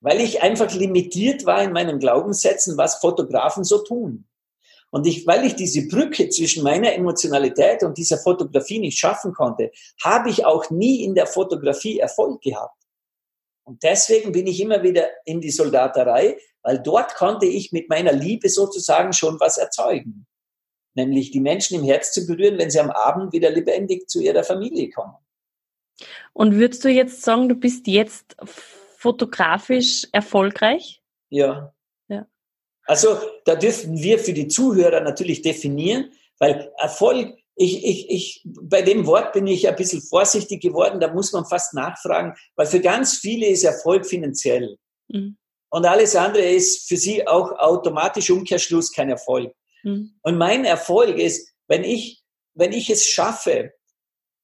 weil 0.00 0.20
ich 0.20 0.42
einfach 0.42 0.72
limitiert 0.72 1.44
war 1.44 1.62
in 1.62 1.72
meinen 1.72 1.98
Glaubenssätzen, 1.98 2.76
was 2.76 3.00
Fotografen 3.00 3.64
so 3.64 3.78
tun. 3.78 4.28
Und 4.90 5.06
ich, 5.06 5.26
weil 5.26 5.44
ich 5.44 5.54
diese 5.54 5.86
Brücke 5.86 6.28
zwischen 6.30 6.62
meiner 6.62 6.94
Emotionalität 6.94 7.82
und 7.82 7.98
dieser 7.98 8.16
Fotografie 8.18 8.78
nicht 8.78 8.98
schaffen 8.98 9.34
konnte, 9.34 9.70
habe 10.02 10.30
ich 10.30 10.46
auch 10.46 10.70
nie 10.70 11.04
in 11.04 11.14
der 11.14 11.26
Fotografie 11.26 11.98
Erfolg 11.98 12.40
gehabt. 12.40 12.74
Und 13.64 13.82
deswegen 13.82 14.32
bin 14.32 14.46
ich 14.46 14.60
immer 14.60 14.82
wieder 14.82 15.08
in 15.26 15.42
die 15.42 15.50
Soldaterei, 15.50 16.38
weil 16.68 16.80
dort 16.80 17.14
konnte 17.14 17.46
ich 17.46 17.72
mit 17.72 17.88
meiner 17.88 18.12
Liebe 18.12 18.50
sozusagen 18.50 19.14
schon 19.14 19.40
was 19.40 19.56
erzeugen. 19.56 20.26
Nämlich 20.92 21.30
die 21.30 21.40
Menschen 21.40 21.80
im 21.80 21.84
Herz 21.86 22.12
zu 22.12 22.26
berühren, 22.26 22.58
wenn 22.58 22.70
sie 22.70 22.78
am 22.78 22.90
Abend 22.90 23.32
wieder 23.32 23.48
lebendig 23.48 24.06
zu 24.06 24.20
ihrer 24.20 24.44
Familie 24.44 24.90
kommen. 24.90 25.14
Und 26.34 26.56
würdest 26.56 26.84
du 26.84 26.90
jetzt 26.90 27.22
sagen, 27.22 27.48
du 27.48 27.54
bist 27.54 27.86
jetzt 27.86 28.36
fotografisch 28.98 30.08
erfolgreich? 30.12 31.02
Ja. 31.30 31.72
ja. 32.08 32.26
Also 32.84 33.18
da 33.46 33.54
dürfen 33.54 34.02
wir 34.02 34.18
für 34.18 34.34
die 34.34 34.48
Zuhörer 34.48 35.00
natürlich 35.00 35.40
definieren, 35.40 36.12
weil 36.38 36.70
Erfolg, 36.76 37.34
ich, 37.56 37.82
ich, 37.82 38.10
ich, 38.10 38.42
bei 38.44 38.82
dem 38.82 39.06
Wort 39.06 39.32
bin 39.32 39.46
ich 39.46 39.66
ein 39.66 39.76
bisschen 39.76 40.02
vorsichtig 40.02 40.60
geworden, 40.60 41.00
da 41.00 41.10
muss 41.14 41.32
man 41.32 41.46
fast 41.46 41.72
nachfragen, 41.72 42.34
weil 42.56 42.66
für 42.66 42.80
ganz 42.80 43.16
viele 43.16 43.46
ist 43.46 43.64
Erfolg 43.64 44.04
finanziell. 44.04 44.76
Mhm. 45.08 45.38
Und 45.70 45.84
alles 45.84 46.16
andere 46.16 46.44
ist 46.44 46.88
für 46.88 46.96
sie 46.96 47.26
auch 47.26 47.52
automatisch 47.52 48.30
Umkehrschluss 48.30 48.92
kein 48.92 49.10
Erfolg. 49.10 49.52
Mhm. 49.82 50.14
Und 50.22 50.38
mein 50.38 50.64
Erfolg 50.64 51.18
ist, 51.18 51.52
wenn 51.66 51.84
ich, 51.84 52.22
wenn 52.54 52.72
ich 52.72 52.90
es 52.90 53.06
schaffe, 53.06 53.72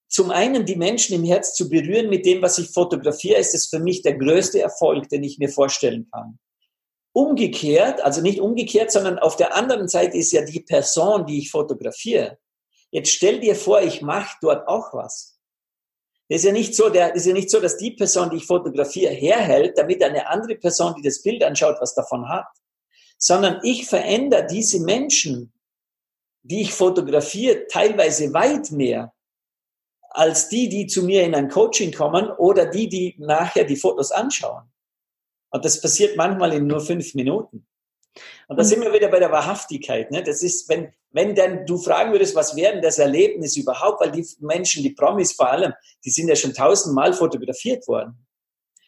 zum 0.09 0.31
einen 0.31 0.65
die 0.65 0.77
Menschen 0.77 1.17
im 1.17 1.25
Herz 1.25 1.55
zu 1.55 1.69
berühren 1.69 2.09
mit 2.09 2.27
dem, 2.27 2.43
was 2.43 2.59
ich 2.59 2.69
fotografiere, 2.69 3.41
ist 3.41 3.55
es 3.55 3.67
für 3.67 3.81
mich 3.81 4.03
der 4.03 4.17
größte 4.17 4.61
Erfolg, 4.61 5.09
den 5.09 5.25
ich 5.25 5.39
mir 5.39 5.49
vorstellen 5.49 6.09
kann. 6.13 6.39
Umgekehrt, 7.13 8.01
also 8.05 8.21
nicht 8.21 8.41
umgekehrt, 8.41 8.93
sondern 8.93 9.19
auf 9.19 9.37
der 9.37 9.57
anderen 9.57 9.89
Seite 9.89 10.17
ist 10.17 10.33
ja 10.33 10.45
die 10.45 10.61
Person, 10.61 11.27
die 11.27 11.39
ich 11.39 11.51
fotografiere. 11.51 12.39
Jetzt 12.91 13.11
stell 13.11 13.41
dir 13.41 13.57
vor, 13.57 13.83
ich 13.83 14.03
mache 14.03 14.37
dort 14.41 14.69
auch 14.69 14.93
was. 14.93 15.34
Ist 16.29 16.45
ja 16.45 16.53
nicht 16.53 16.75
so, 16.75 16.89
der, 16.89 17.15
ist 17.15 17.27
ja 17.27 17.33
nicht 17.33 17.51
so, 17.51 17.61
dass 17.61 17.77
die 17.77 17.91
Person, 17.91 18.31
die 18.31 18.37
ich 18.37 18.47
fotografiere, 18.47 19.13
herhält, 19.13 19.77
damit 19.77 20.03
eine 20.03 20.27
andere 20.29 20.57
Person, 20.57 20.95
die 20.97 21.03
das 21.03 21.23
Bild 21.23 21.43
anschaut, 21.43 21.77
was 21.81 21.95
davon 21.95 22.29
hat. 22.29 22.47
Sondern 23.19 23.61
ich 23.63 23.87
verändere 23.87 24.47
diese 24.47 24.81
Menschen, 24.81 25.53
die 26.43 26.63
ich 26.63 26.73
fotografiere, 26.73 27.67
teilweise 27.67 28.33
weit 28.33 28.71
mehr 28.71 29.13
als 30.11 30.49
die, 30.49 30.69
die 30.69 30.87
zu 30.87 31.03
mir 31.03 31.25
in 31.25 31.35
ein 31.35 31.49
Coaching 31.49 31.93
kommen 31.93 32.31
oder 32.31 32.67
die, 32.67 32.89
die 32.89 33.17
nachher 33.19 33.65
die 33.65 33.77
Fotos 33.77 34.13
anschauen. 34.13 34.71
Und 35.51 35.65
das 35.65 35.81
passiert 35.81 36.17
manchmal 36.17 36.53
in 36.53 36.67
nur 36.67 36.81
fünf 36.81 37.15
Minuten. 37.15 37.67
Und 38.49 38.59
da 38.59 38.65
sind 38.65 38.83
wir 38.83 38.93
wieder 38.93 39.09
bei 39.09 39.19
der 39.19 39.33
Wahrhaftigkeit. 39.33 40.11
Ne? 40.11 40.23
Das 40.23 40.43
ist, 40.43 40.69
wenn, 40.69 40.93
wenn 41.11 41.35
dann 41.35 41.67
du 41.67 41.79
fragen 41.79 42.13
würdest, 42.13 42.35
was 42.35 42.57
wäre 42.57 42.73
denn 42.73 42.83
das 42.83 42.99
Erlebnis 42.99 43.57
überhaupt, 43.57 44.01
weil 44.01 44.13
die 44.13 44.27
Menschen, 44.41 44.83
die 44.83 44.91
Promis 44.91 45.33
vor 45.33 45.51
allem, 45.51 45.73
die 46.05 46.11
sind 46.11 46.29
ja 46.29 46.37
schon 46.37 46.55
tausendmal 46.55 47.13
fotografiert 47.13 47.87
worden. 47.89 48.27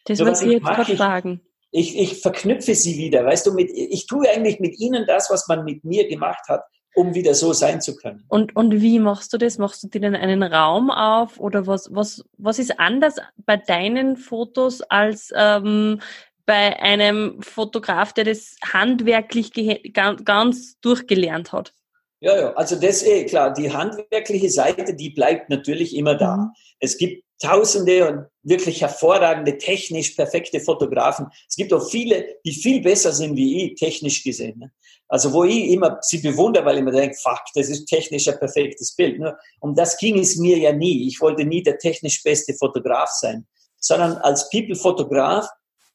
Das 0.05 0.19
wollte 0.19 0.45
ich 0.45 0.51
jetzt 0.53 0.63
gerade 0.63 0.95
fragen. 0.95 1.41
Ich, 1.71 1.97
ich 1.97 2.21
verknüpfe 2.21 2.75
sie 2.75 2.97
wieder, 2.97 3.25
weißt 3.25 3.45
du, 3.45 3.53
mit, 3.53 3.69
ich 3.71 4.07
tue 4.07 4.29
eigentlich 4.29 4.59
mit 4.59 4.79
ihnen 4.79 5.05
das, 5.05 5.29
was 5.29 5.47
man 5.49 5.65
mit 5.65 5.83
mir 5.83 6.07
gemacht 6.07 6.47
hat, 6.47 6.63
um 6.95 7.13
wieder 7.13 7.35
so 7.35 7.53
sein 7.53 7.81
zu 7.81 7.95
können. 7.95 8.23
Und, 8.27 8.55
und 8.55 8.81
wie 8.81 8.99
machst 8.99 9.31
du 9.33 9.37
das? 9.37 9.57
Machst 9.57 9.83
du 9.83 9.87
dir 9.87 10.01
denn 10.01 10.15
einen 10.15 10.41
Raum 10.41 10.89
auf 10.89 11.39
oder 11.39 11.67
was, 11.67 11.93
was, 11.93 12.23
was 12.37 12.57
ist 12.57 12.79
anders 12.79 13.17
bei 13.37 13.57
deinen 13.57 14.17
Fotos 14.17 14.81
als 14.81 15.31
ähm, 15.35 16.01
bei 16.47 16.79
einem 16.79 17.41
Fotograf, 17.41 18.13
der 18.13 18.23
das 18.23 18.55
handwerklich 18.63 19.51
ganz 19.93 20.79
durchgelernt 20.79 21.51
hat. 21.51 21.73
Ja, 22.19 22.35
ja, 22.35 22.53
also 22.53 22.77
das 22.77 23.03
eh 23.03 23.25
klar, 23.25 23.53
die 23.53 23.71
handwerkliche 23.71 24.49
Seite, 24.49 24.95
die 24.95 25.11
bleibt 25.11 25.49
natürlich 25.51 25.95
immer 25.95 26.15
da. 26.15 26.37
Mhm. 26.37 26.49
Es 26.79 26.97
gibt 26.97 27.23
tausende 27.39 28.09
und 28.09 28.25
wirklich 28.41 28.81
hervorragende, 28.81 29.57
technisch 29.59 30.11
perfekte 30.11 30.59
Fotografen. 30.59 31.27
Es 31.47 31.55
gibt 31.55 31.71
auch 31.73 31.87
viele, 31.87 32.25
die 32.43 32.53
viel 32.53 32.81
besser 32.81 33.11
sind 33.11 33.35
wie 33.35 33.65
ich, 33.65 33.75
technisch 33.75 34.23
gesehen. 34.23 34.57
Ne? 34.57 34.71
Also 35.07 35.31
wo 35.33 35.43
ich 35.43 35.69
immer 35.69 35.99
sie 36.01 36.19
bewundere, 36.19 36.65
weil 36.65 36.77
ich 36.77 36.83
mir 36.83 36.91
denke, 36.91 37.15
fuck, 37.21 37.41
das 37.53 37.69
ist 37.69 37.85
technisch 37.85 38.27
ein 38.27 38.39
perfektes 38.39 38.95
Bild. 38.95 39.19
Ne? 39.19 39.37
Um 39.59 39.75
das 39.75 39.97
ging 39.97 40.17
es 40.17 40.37
mir 40.37 40.57
ja 40.57 40.71
nie. 40.71 41.07
Ich 41.07 41.21
wollte 41.21 41.45
nie 41.45 41.61
der 41.61 41.77
technisch 41.77 42.23
beste 42.23 42.53
Fotograf 42.55 43.09
sein, 43.09 43.45
sondern 43.79 44.13
als 44.17 44.49
People-Fotograf 44.49 45.47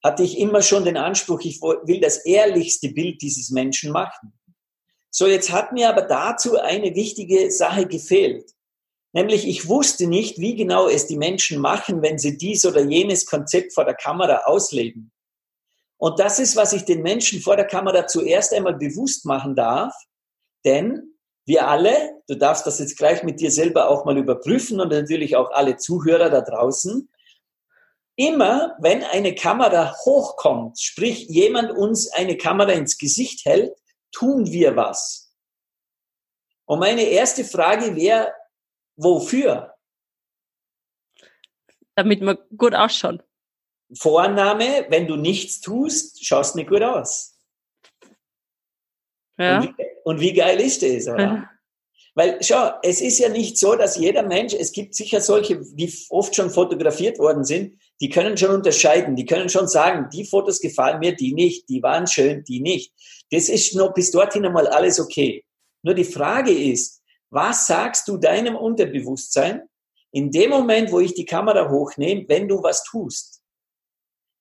hatte 0.03 0.23
ich 0.23 0.39
immer 0.39 0.63
schon 0.63 0.85
den 0.85 0.97
Anspruch, 0.97 1.41
ich 1.43 1.61
will 1.61 2.01
das 2.01 2.25
ehrlichste 2.25 2.89
Bild 2.89 3.23
dieses 3.23 3.51
Menschen 3.51 3.93
machen. 3.93 4.33
So, 5.11 5.27
jetzt 5.27 5.53
hat 5.53 5.73
mir 5.73 5.89
aber 5.89 6.03
dazu 6.03 6.59
eine 6.59 6.95
wichtige 6.95 7.51
Sache 7.51 7.87
gefehlt. 7.87 8.51
Nämlich, 9.13 9.47
ich 9.47 9.69
wusste 9.69 10.07
nicht, 10.07 10.39
wie 10.39 10.57
genau 10.57 10.89
es 10.89 11.07
die 11.07 11.19
Menschen 11.19 11.61
machen, 11.61 12.01
wenn 12.01 12.19
sie 12.19 12.39
dies 12.39 12.65
oder 12.65 12.81
jenes 12.81 13.27
Konzept 13.27 13.75
vor 13.75 13.85
der 13.85 13.95
Kamera 13.95 14.45
ausleben. 14.45 15.13
Und 15.99 16.19
das 16.19 16.39
ist, 16.39 16.57
was 16.57 16.73
ich 16.73 16.85
den 16.85 17.03
Menschen 17.03 17.41
vor 17.41 17.57
der 17.57 17.67
Kamera 17.67 18.07
zuerst 18.07 18.55
einmal 18.55 18.75
bewusst 18.75 19.27
machen 19.27 19.55
darf. 19.55 19.95
Denn 20.65 21.13
wir 21.45 21.69
alle, 21.69 22.23
du 22.27 22.37
darfst 22.37 22.67
das 22.67 22.79
jetzt 22.79 22.97
gleich 22.97 23.23
mit 23.23 23.39
dir 23.39 23.51
selber 23.51 23.89
auch 23.89 24.05
mal 24.05 24.17
überprüfen 24.17 24.81
und 24.81 24.91
natürlich 24.91 25.37
auch 25.37 25.51
alle 25.51 25.77
Zuhörer 25.77 26.31
da 26.31 26.41
draußen, 26.41 27.09
Immer 28.23 28.77
wenn 28.79 29.03
eine 29.03 29.35
Kamera 29.35 29.97
hochkommt, 30.05 30.79
sprich 30.81 31.27
jemand 31.29 31.73
uns 31.73 32.09
eine 32.13 32.37
Kamera 32.37 32.71
ins 32.71 32.97
Gesicht 32.97 33.45
hält, 33.45 33.75
tun 34.13 34.47
wir 34.53 34.77
was. 34.77 35.35
Und 36.65 36.79
meine 36.79 37.03
erste 37.03 37.45
Frage 37.45 37.97
wäre, 37.97 38.33
wofür? 38.95 39.75
Damit 41.97 42.21
man 42.23 42.39
gut 42.57 42.77
ausschaut. 42.77 43.25
Vorname, 43.93 44.87
wenn 44.89 45.09
du 45.09 45.17
nichts 45.17 45.61
tust, 45.61 46.25
schaust 46.25 46.55
nicht 46.55 46.69
gut 46.69 46.83
aus. 46.83 47.41
Ja. 49.37 49.63
Und, 49.63 49.79
wie, 49.79 49.85
und 50.05 50.21
wie 50.21 50.33
geil 50.33 50.61
ist 50.61 50.81
das, 50.83 51.09
oder? 51.09 51.25
Ja. 51.25 51.51
Weil, 52.15 52.43
schau, 52.43 52.73
es 52.83 53.01
ist 53.01 53.19
ja 53.19 53.31
nicht 53.31 53.57
so, 53.57 53.75
dass 53.75 53.97
jeder 53.97 54.23
Mensch, 54.23 54.53
es 54.53 54.73
gibt 54.73 54.95
sicher 54.95 55.21
solche, 55.21 55.61
die 55.61 55.93
oft 56.11 56.37
schon 56.37 56.51
fotografiert 56.51 57.19
worden 57.19 57.45
sind, 57.45 57.81
die 58.03 58.11
können 58.11 58.37
schon 58.37 58.51
unterscheiden, 58.51 59.15
die 59.15 59.25
können 59.25 59.49
schon 59.49 59.69
sagen, 59.69 60.11
die 60.13 60.25
Fotos 60.25 60.61
gefallen 60.61 60.99
mir, 60.99 61.15
die 61.15 61.33
nicht, 61.33 61.69
die 61.69 61.83
waren 61.83 62.09
schön, 62.09 62.43
die 62.43 62.61
nicht. 62.61 62.93
Das 63.31 63.49
ist 63.49 63.77
nur 63.77 63.93
bis 63.93 64.11
dorthin 64.11 64.45
einmal 64.45 64.67
alles 64.67 64.99
okay. 64.99 65.45
Nur 65.83 65.95
die 65.95 66.05
Frage 66.05 66.53
ist, 66.53 67.01
Was 67.31 67.67
sagst 67.67 68.09
du 68.09 68.19
deinem 68.19 68.57
Unterbewusstsein 68.57 69.63
in 70.11 70.31
dem 70.31 70.51
Moment, 70.51 70.93
wo 70.93 71.01
ich 71.01 71.15
die 71.15 71.25
Kamera 71.25 71.71
hochnehme, 71.71 72.29
wenn 72.29 72.47
du 72.47 72.63
was 72.63 72.85
tust? 72.85 73.41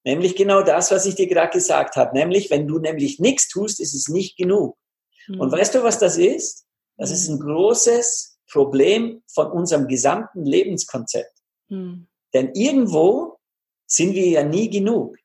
Nämlich 0.03 0.35
genau 0.35 0.61
das, 0.61 0.91
was 0.91 1.05
ich 1.05 1.15
dir 1.15 1.27
gerade 1.27 1.53
gesagt 1.53 1.95
habe. 1.95 2.17
Nämlich, 2.17 2.49
wenn 2.49 2.67
du 2.67 2.79
nämlich 2.79 3.17
nichts 3.19 3.47
tust, 3.47 3.79
ist 3.79 3.93
es 3.93 4.09
nicht 4.09 4.35
genug. 4.35 4.75
Mhm. 5.29 5.39
Und 5.39 5.51
weißt 5.53 5.75
du, 5.75 5.83
was 5.83 5.99
das 5.99 6.17
ist? 6.17 6.65
Das 6.97 7.11
ist 7.11 7.29
ein 7.29 7.39
großes 7.39 8.39
Problem 8.51 9.23
von 9.33 9.49
unserem 9.51 9.87
gesamten 9.87 10.43
Lebenskonzept. 10.43 11.31
Mhm. 11.69 12.09
Denn 12.33 12.51
irgendwo 12.53 13.30
sind 13.91 14.13
wir 14.13 14.27
ja 14.27 14.43
nie 14.43 14.69
genug. 14.69 15.17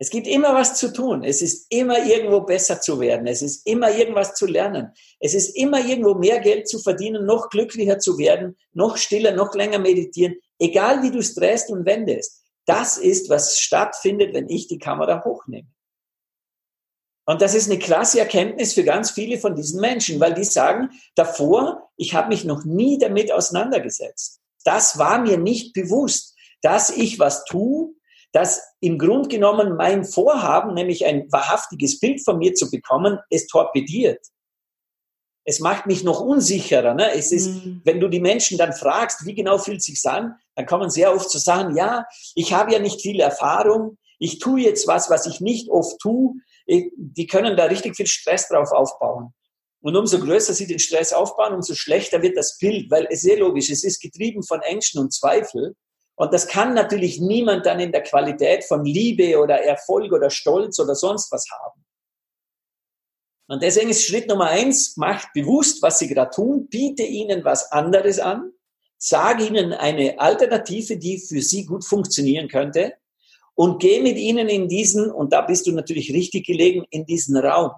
Es 0.00 0.10
gibt 0.10 0.28
immer 0.28 0.54
was 0.54 0.78
zu 0.78 0.92
tun. 0.92 1.24
Es 1.24 1.42
ist 1.42 1.66
immer 1.70 2.04
irgendwo 2.04 2.40
besser 2.42 2.80
zu 2.80 3.00
werden. 3.00 3.26
Es 3.26 3.42
ist 3.42 3.66
immer 3.66 3.90
irgendwas 3.90 4.34
zu 4.34 4.46
lernen. 4.46 4.92
Es 5.18 5.34
ist 5.34 5.56
immer 5.56 5.84
irgendwo 5.84 6.14
mehr 6.14 6.38
Geld 6.40 6.68
zu 6.68 6.78
verdienen, 6.78 7.26
noch 7.26 7.50
glücklicher 7.50 7.98
zu 7.98 8.16
werden, 8.16 8.56
noch 8.72 8.96
stiller, 8.96 9.32
noch 9.32 9.54
länger 9.54 9.80
meditieren. 9.80 10.36
Egal 10.58 11.02
wie 11.02 11.10
du 11.10 11.18
es 11.18 11.34
drehst 11.34 11.70
und 11.70 11.84
wendest. 11.84 12.44
Das 12.64 12.96
ist, 12.96 13.28
was 13.28 13.58
stattfindet, 13.58 14.34
wenn 14.34 14.48
ich 14.48 14.68
die 14.68 14.78
Kamera 14.78 15.24
hochnehme. 15.24 15.68
Und 17.26 17.42
das 17.42 17.54
ist 17.54 17.68
eine 17.68 17.78
klasse 17.78 18.20
Erkenntnis 18.20 18.72
für 18.72 18.84
ganz 18.84 19.10
viele 19.10 19.38
von 19.38 19.54
diesen 19.54 19.80
Menschen, 19.80 20.20
weil 20.20 20.32
die 20.32 20.44
sagen 20.44 20.90
davor, 21.14 21.90
ich 21.96 22.14
habe 22.14 22.28
mich 22.28 22.44
noch 22.44 22.64
nie 22.64 22.98
damit 22.98 23.32
auseinandergesetzt. 23.32 24.40
Das 24.64 24.96
war 24.96 25.20
mir 25.20 25.38
nicht 25.38 25.74
bewusst, 25.74 26.37
dass 26.62 26.90
ich 26.90 27.18
was 27.18 27.44
tue, 27.44 27.94
dass 28.32 28.62
im 28.80 28.98
Grunde 28.98 29.28
genommen 29.28 29.76
mein 29.76 30.04
Vorhaben, 30.04 30.74
nämlich 30.74 31.06
ein 31.06 31.30
wahrhaftiges 31.32 31.98
Bild 31.98 32.22
von 32.22 32.38
mir 32.38 32.54
zu 32.54 32.70
bekommen, 32.70 33.18
es 33.30 33.46
torpediert. 33.46 34.24
Es 35.44 35.60
macht 35.60 35.86
mich 35.86 36.04
noch 36.04 36.20
unsicherer. 36.20 36.92
Ne? 36.92 37.10
Es 37.12 37.32
ist, 37.32 37.48
mhm. 37.48 37.80
wenn 37.84 38.00
du 38.00 38.08
die 38.08 38.20
Menschen 38.20 38.58
dann 38.58 38.74
fragst, 38.74 39.24
wie 39.24 39.34
genau 39.34 39.56
fühlt 39.56 39.82
sich's 39.82 40.04
an, 40.04 40.34
dann 40.56 40.66
kommen 40.66 40.90
sehr 40.90 41.14
oft 41.14 41.30
zu 41.30 41.38
sagen, 41.38 41.74
ja, 41.74 42.04
ich 42.34 42.52
habe 42.52 42.72
ja 42.72 42.80
nicht 42.80 43.00
viel 43.00 43.20
Erfahrung, 43.20 43.96
ich 44.18 44.40
tue 44.40 44.60
jetzt 44.60 44.86
was, 44.86 45.08
was 45.10 45.26
ich 45.26 45.40
nicht 45.40 45.70
oft 45.70 45.98
tue. 46.00 46.34
Die 46.66 47.26
können 47.26 47.56
da 47.56 47.64
richtig 47.64 47.96
viel 47.96 48.06
Stress 48.06 48.48
drauf 48.48 48.72
aufbauen. 48.72 49.32
Und 49.80 49.96
umso 49.96 50.18
größer 50.18 50.52
sie 50.54 50.66
den 50.66 50.80
Stress 50.80 51.12
aufbauen, 51.12 51.54
umso 51.54 51.74
schlechter 51.74 52.20
wird 52.20 52.36
das 52.36 52.58
Bild, 52.58 52.90
weil 52.90 53.06
es 53.10 53.22
sehr 53.22 53.38
logisch, 53.38 53.70
es 53.70 53.84
ist 53.84 54.00
getrieben 54.00 54.42
von 54.42 54.60
Ängsten 54.60 55.00
und 55.00 55.14
Zweifel. 55.14 55.76
Und 56.18 56.34
das 56.34 56.48
kann 56.48 56.74
natürlich 56.74 57.20
niemand 57.20 57.64
dann 57.64 57.78
in 57.78 57.92
der 57.92 58.02
Qualität 58.02 58.64
von 58.64 58.84
Liebe 58.84 59.38
oder 59.38 59.62
Erfolg 59.62 60.12
oder 60.12 60.30
Stolz 60.30 60.80
oder 60.80 60.96
sonst 60.96 61.30
was 61.30 61.46
haben. 61.48 61.84
Und 63.46 63.62
deswegen 63.62 63.90
ist 63.90 64.04
Schritt 64.04 64.28
Nummer 64.28 64.46
eins, 64.46 64.96
macht 64.96 65.32
bewusst, 65.32 65.80
was 65.80 66.00
Sie 66.00 66.08
gerade 66.08 66.32
tun, 66.32 66.68
biete 66.68 67.04
Ihnen 67.04 67.44
was 67.44 67.70
anderes 67.70 68.18
an, 68.18 68.50
sage 68.98 69.46
Ihnen 69.46 69.72
eine 69.72 70.18
Alternative, 70.18 70.96
die 70.96 71.18
für 71.18 71.40
Sie 71.40 71.64
gut 71.64 71.84
funktionieren 71.84 72.48
könnte 72.48 72.94
und 73.54 73.80
geh 73.80 74.00
mit 74.02 74.18
Ihnen 74.18 74.48
in 74.48 74.68
diesen, 74.68 75.12
und 75.12 75.32
da 75.32 75.42
bist 75.42 75.68
du 75.68 75.72
natürlich 75.72 76.12
richtig 76.12 76.44
gelegen, 76.46 76.84
in 76.90 77.06
diesen 77.06 77.36
Raum. 77.36 77.70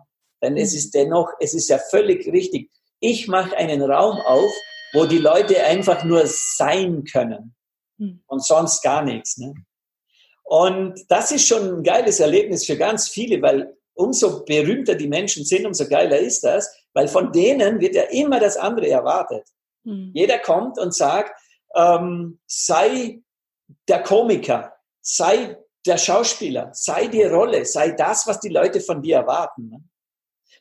Denn 0.42 0.56
es 0.56 0.74
ist 0.74 0.94
dennoch, 0.94 1.28
es 1.40 1.52
ist 1.52 1.68
ja 1.68 1.78
völlig 1.78 2.26
richtig. 2.32 2.70
Ich 3.00 3.28
mache 3.28 3.54
einen 3.54 3.82
Raum 3.82 4.16
auf, 4.16 4.50
wo 4.94 5.04
die 5.04 5.18
Leute 5.18 5.62
einfach 5.62 6.04
nur 6.04 6.22
sein 6.24 7.04
können. 7.04 7.54
Hm. 8.00 8.22
und 8.26 8.42
sonst 8.42 8.82
gar 8.82 9.02
nichts. 9.02 9.36
Ne? 9.36 9.52
Und 10.42 10.98
das 11.08 11.30
ist 11.32 11.46
schon 11.46 11.68
ein 11.68 11.82
geiles 11.82 12.18
Erlebnis 12.18 12.64
für 12.64 12.76
ganz 12.76 13.08
viele, 13.08 13.42
weil 13.42 13.76
umso 13.92 14.42
berühmter 14.44 14.94
die 14.94 15.06
Menschen 15.06 15.44
sind, 15.44 15.66
umso 15.66 15.86
geiler 15.86 16.18
ist 16.18 16.40
das, 16.40 16.74
weil 16.94 17.08
von 17.08 17.30
denen 17.30 17.78
wird 17.78 17.94
ja 17.94 18.04
immer 18.04 18.40
das 18.40 18.56
andere 18.56 18.88
erwartet. 18.88 19.46
Mhm. 19.84 20.12
Jeder 20.14 20.38
kommt 20.38 20.78
und 20.78 20.94
sagt, 20.94 21.38
ähm, 21.76 22.40
sei 22.46 23.20
der 23.86 24.02
Komiker, 24.02 24.72
sei 25.02 25.58
der 25.86 25.98
Schauspieler, 25.98 26.70
sei 26.72 27.06
die 27.06 27.24
Rolle, 27.24 27.66
sei 27.66 27.90
das, 27.90 28.26
was 28.26 28.40
die 28.40 28.48
Leute 28.48 28.80
von 28.80 29.02
dir 29.02 29.16
erwarten. 29.16 29.68
Ne? 29.68 29.84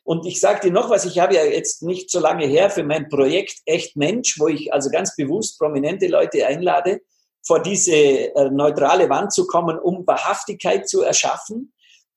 Und 0.04 0.26
ich 0.26 0.40
sage 0.40 0.60
dir 0.60 0.72
noch 0.72 0.90
was, 0.90 1.04
ich 1.04 1.18
habe 1.18 1.34
ja 1.34 1.44
jetzt 1.44 1.82
nicht 1.82 2.10
so 2.10 2.20
lange 2.20 2.46
her 2.46 2.70
für 2.70 2.84
mein 2.84 3.08
Projekt 3.08 3.60
Echt 3.64 3.96
Mensch, 3.96 4.38
wo 4.38 4.48
ich 4.48 4.72
also 4.72 4.90
ganz 4.90 5.16
bewusst 5.16 5.58
prominente 5.58 6.06
Leute 6.06 6.46
einlade, 6.46 7.00
vor 7.42 7.60
diese 7.62 7.94
äh, 7.94 8.50
neutrale 8.50 9.08
Wand 9.08 9.32
zu 9.32 9.46
kommen, 9.46 9.78
um 9.78 10.06
Wahrhaftigkeit 10.06 10.88
zu 10.88 11.02
erschaffen. 11.02 11.72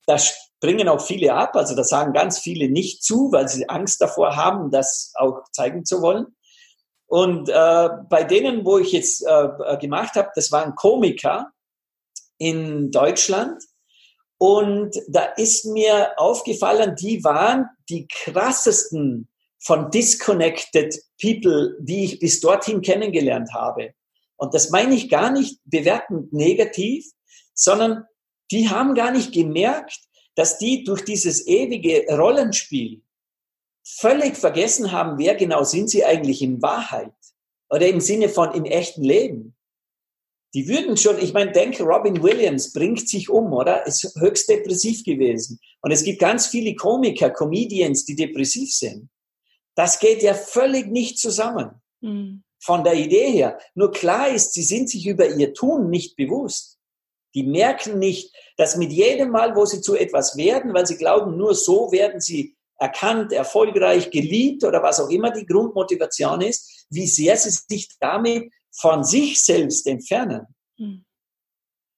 Da 0.06 0.18
springen 0.18 0.88
auch 0.88 1.00
viele 1.00 1.34
ab, 1.34 1.56
also 1.56 1.74
da 1.74 1.84
sagen 1.84 2.12
ganz 2.12 2.38
viele 2.38 2.68
nicht 2.68 3.02
zu, 3.02 3.32
weil 3.32 3.48
sie 3.48 3.68
Angst 3.68 4.00
davor 4.00 4.36
haben, 4.36 4.70
das 4.70 5.12
auch 5.16 5.42
zeigen 5.52 5.84
zu 5.84 6.02
wollen. 6.02 6.26
Und 7.06 7.48
äh, 7.48 7.88
bei 8.08 8.24
denen, 8.24 8.64
wo 8.64 8.78
ich 8.78 8.92
jetzt 8.92 9.26
äh, 9.26 9.48
äh 9.66 9.78
gemacht 9.78 10.14
habe, 10.14 10.30
das 10.34 10.50
waren 10.52 10.74
Komiker 10.74 11.50
in 12.38 12.90
Deutschland. 12.90 13.62
Und 14.38 14.96
da 15.08 15.24
ist 15.36 15.64
mir 15.64 16.12
aufgefallen, 16.16 16.96
die 16.96 17.22
waren 17.24 17.68
die 17.88 18.06
krassesten 18.08 19.28
von 19.60 19.90
disconnected 19.90 20.94
people, 21.20 21.76
die 21.80 22.04
ich 22.04 22.18
bis 22.18 22.40
dorthin 22.40 22.80
kennengelernt 22.80 23.50
habe. 23.54 23.94
Und 24.36 24.54
das 24.54 24.70
meine 24.70 24.94
ich 24.94 25.08
gar 25.08 25.30
nicht 25.30 25.60
bewertend 25.64 26.32
negativ, 26.32 27.06
sondern 27.54 28.04
die 28.50 28.68
haben 28.68 28.94
gar 28.94 29.10
nicht 29.10 29.32
gemerkt, 29.32 29.98
dass 30.34 30.58
die 30.58 30.84
durch 30.84 31.04
dieses 31.04 31.46
ewige 31.46 32.06
Rollenspiel 32.16 33.02
völlig 33.84 34.36
vergessen 34.36 34.92
haben, 34.92 35.18
wer 35.18 35.34
genau 35.34 35.62
sind 35.62 35.90
sie 35.90 36.04
eigentlich 36.04 36.42
in 36.42 36.62
Wahrheit 36.62 37.14
oder 37.70 37.86
im 37.86 38.00
Sinne 38.00 38.28
von 38.28 38.52
im 38.54 38.64
echten 38.64 39.02
Leben. 39.02 39.54
Die 40.54 40.68
würden 40.68 40.96
schon, 40.96 41.18
ich 41.18 41.32
meine, 41.32 41.52
denke, 41.52 41.82
Robin 41.82 42.22
Williams 42.22 42.72
bringt 42.72 43.08
sich 43.08 43.28
um, 43.28 43.52
oder? 43.52 43.86
Ist 43.86 44.14
höchst 44.20 44.48
depressiv 44.48 45.02
gewesen. 45.04 45.58
Und 45.80 45.90
es 45.90 46.04
gibt 46.04 46.20
ganz 46.20 46.46
viele 46.46 46.76
Komiker, 46.76 47.30
Comedians, 47.30 48.04
die 48.04 48.14
depressiv 48.14 48.72
sind. 48.72 49.08
Das 49.74 49.98
geht 49.98 50.22
ja 50.22 50.32
völlig 50.32 50.86
nicht 50.86 51.18
zusammen. 51.18 51.82
Mhm 52.00 52.44
von 52.64 52.82
der 52.82 52.94
Idee 52.94 53.30
her. 53.30 53.58
Nur 53.74 53.92
klar 53.92 54.28
ist, 54.28 54.54
sie 54.54 54.62
sind 54.62 54.88
sich 54.88 55.06
über 55.06 55.28
ihr 55.28 55.52
Tun 55.52 55.90
nicht 55.90 56.16
bewusst. 56.16 56.78
Die 57.34 57.42
merken 57.42 57.98
nicht, 57.98 58.34
dass 58.56 58.76
mit 58.76 58.90
jedem 58.90 59.30
Mal, 59.30 59.54
wo 59.54 59.66
sie 59.66 59.80
zu 59.80 59.94
etwas 59.94 60.36
werden, 60.36 60.72
weil 60.72 60.86
sie 60.86 60.96
glauben, 60.96 61.36
nur 61.36 61.54
so 61.54 61.92
werden 61.92 62.20
sie 62.20 62.56
erkannt, 62.78 63.32
erfolgreich, 63.32 64.10
geliebt 64.10 64.64
oder 64.64 64.82
was 64.82 64.98
auch 64.98 65.10
immer 65.10 65.30
die 65.30 65.46
Grundmotivation 65.46 66.40
ist, 66.40 66.86
wie 66.90 67.06
sehr 67.06 67.36
sie 67.36 67.50
sich 67.50 67.88
damit 68.00 68.50
von 68.72 69.04
sich 69.04 69.44
selbst 69.44 69.86
entfernen. 69.86 70.46
Mhm. 70.78 71.04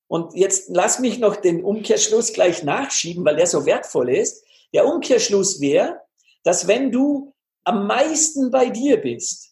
Und 0.09 0.35
jetzt 0.35 0.68
lass 0.68 0.98
mich 0.98 1.18
noch 1.18 1.37
den 1.37 1.64
Umkehrschluss 1.64 2.33
gleich 2.33 2.62
nachschieben, 2.62 3.24
weil 3.24 3.37
der 3.37 3.46
so 3.46 3.66
wertvoll 3.66 4.11
ist. 4.11 4.44
Der 4.72 4.87
Umkehrschluss 4.87 5.61
wäre, 5.61 6.00
dass 6.44 6.66
wenn 6.66 6.92
du 6.92 7.35
am 7.64 7.87
meisten 7.87 8.50
bei 8.50 8.70
dir 8.70 8.98
bist, 8.98 9.45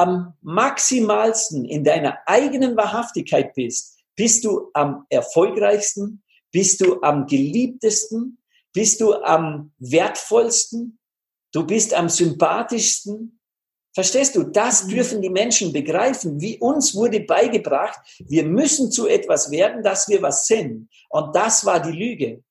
am 0.00 0.34
maximalsten 0.40 1.66
in 1.66 1.84
deiner 1.84 2.18
eigenen 2.26 2.74
Wahrhaftigkeit 2.74 3.52
bist, 3.54 3.98
bist 4.16 4.44
du 4.44 4.70
am 4.72 5.04
erfolgreichsten, 5.10 6.22
bist 6.50 6.80
du 6.80 7.02
am 7.02 7.26
geliebtesten, 7.26 8.38
bist 8.72 9.00
du 9.02 9.14
am 9.14 9.72
wertvollsten, 9.78 10.98
du 11.52 11.66
bist 11.66 11.92
am 11.92 12.08
sympathischsten. 12.08 13.40
Verstehst 13.92 14.36
du? 14.36 14.44
Das 14.44 14.84
mhm. 14.84 14.88
dürfen 14.88 15.20
die 15.20 15.30
Menschen 15.30 15.72
begreifen. 15.72 16.40
Wie 16.40 16.58
uns 16.58 16.94
wurde 16.94 17.20
beigebracht, 17.20 17.98
wir 18.20 18.44
müssen 18.44 18.90
zu 18.90 19.06
etwas 19.06 19.50
werden, 19.50 19.82
dass 19.82 20.08
wir 20.08 20.22
was 20.22 20.46
sind. 20.46 20.88
Und 21.10 21.36
das 21.36 21.66
war 21.66 21.80
die 21.80 21.92
Lüge. 21.92 22.42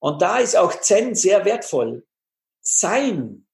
Und 0.00 0.22
da 0.22 0.38
ist 0.38 0.56
auch 0.56 0.80
Zen 0.80 1.14
sehr 1.14 1.44
wertvoll. 1.44 2.06
Sein 2.62 3.46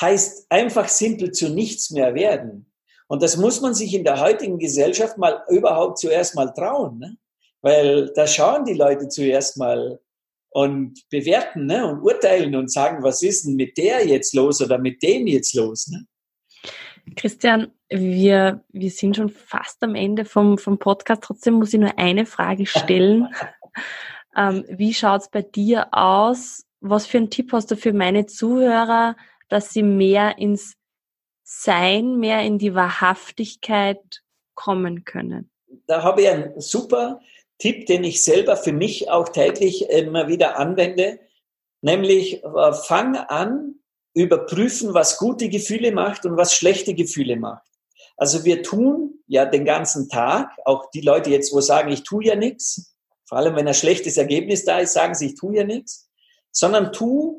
heißt 0.00 0.46
einfach 0.50 0.88
simpel 0.88 1.32
zu 1.32 1.48
nichts 1.48 1.90
mehr 1.90 2.14
werden. 2.14 2.70
Und 3.06 3.22
das 3.22 3.36
muss 3.36 3.60
man 3.60 3.74
sich 3.74 3.94
in 3.94 4.04
der 4.04 4.20
heutigen 4.20 4.58
Gesellschaft 4.58 5.18
mal 5.18 5.42
überhaupt 5.48 5.98
zuerst 5.98 6.34
mal 6.34 6.48
trauen. 6.48 6.98
Ne? 6.98 7.16
Weil 7.60 8.12
da 8.14 8.26
schauen 8.26 8.64
die 8.64 8.74
Leute 8.74 9.08
zuerst 9.08 9.56
mal 9.56 10.00
und 10.50 11.08
bewerten 11.10 11.66
ne? 11.66 11.86
und 11.86 12.00
urteilen 12.00 12.54
und 12.56 12.72
sagen, 12.72 13.02
was 13.02 13.22
ist 13.22 13.44
denn 13.44 13.56
mit 13.56 13.76
der 13.76 14.06
jetzt 14.06 14.34
los 14.34 14.60
oder 14.62 14.78
mit 14.78 15.02
dem 15.02 15.26
jetzt 15.26 15.54
los? 15.54 15.88
Ne? 15.88 16.06
Christian, 17.16 17.72
wir, 17.90 18.64
wir 18.70 18.90
sind 18.90 19.16
schon 19.16 19.28
fast 19.28 19.82
am 19.82 19.94
Ende 19.94 20.24
vom, 20.24 20.58
vom 20.58 20.78
Podcast. 20.78 21.22
Trotzdem 21.22 21.54
muss 21.54 21.74
ich 21.74 21.80
nur 21.80 21.98
eine 21.98 22.24
Frage 22.24 22.66
stellen. 22.66 23.28
ähm, 24.36 24.64
wie 24.68 24.94
schaut's 24.94 25.28
bei 25.30 25.42
dir 25.42 25.88
aus? 25.92 26.64
Was 26.80 27.06
für 27.06 27.18
einen 27.18 27.30
Tipp 27.30 27.52
hast 27.52 27.70
du 27.70 27.76
für 27.76 27.92
meine 27.92 28.26
Zuhörer? 28.26 29.16
Dass 29.48 29.72
sie 29.72 29.82
mehr 29.82 30.38
ins 30.38 30.74
Sein, 31.42 32.18
mehr 32.18 32.42
in 32.42 32.58
die 32.58 32.74
Wahrhaftigkeit 32.74 34.22
kommen 34.54 35.04
können? 35.04 35.50
Da 35.86 36.02
habe 36.02 36.22
ich 36.22 36.28
einen 36.28 36.60
super 36.60 37.20
Tipp, 37.58 37.86
den 37.86 38.04
ich 38.04 38.22
selber 38.22 38.56
für 38.56 38.72
mich 38.72 39.10
auch 39.10 39.28
täglich 39.28 39.88
immer 39.90 40.28
wieder 40.28 40.58
anwende, 40.58 41.20
nämlich 41.82 42.42
äh, 42.42 42.72
fang 42.72 43.16
an, 43.16 43.74
überprüfen, 44.14 44.94
was 44.94 45.18
gute 45.18 45.48
Gefühle 45.48 45.92
macht 45.92 46.24
und 46.24 46.36
was 46.36 46.54
schlechte 46.54 46.94
Gefühle 46.94 47.36
macht. 47.36 47.66
Also 48.16 48.44
wir 48.44 48.62
tun 48.62 49.18
ja 49.26 49.44
den 49.44 49.64
ganzen 49.64 50.08
Tag, 50.08 50.50
auch 50.64 50.90
die 50.90 51.00
Leute 51.00 51.30
jetzt, 51.30 51.52
wo 51.52 51.60
sagen, 51.60 51.90
ich 51.90 52.04
tue 52.04 52.24
ja 52.24 52.36
nichts, 52.36 52.94
vor 53.26 53.38
allem 53.38 53.56
wenn 53.56 53.66
ein 53.66 53.74
schlechtes 53.74 54.16
Ergebnis 54.16 54.64
da 54.64 54.78
ist, 54.78 54.92
sagen 54.92 55.14
sie, 55.14 55.26
ich 55.28 55.34
tue 55.34 55.56
ja 55.56 55.64
nichts, 55.64 56.08
sondern 56.52 56.92
tu 56.92 57.33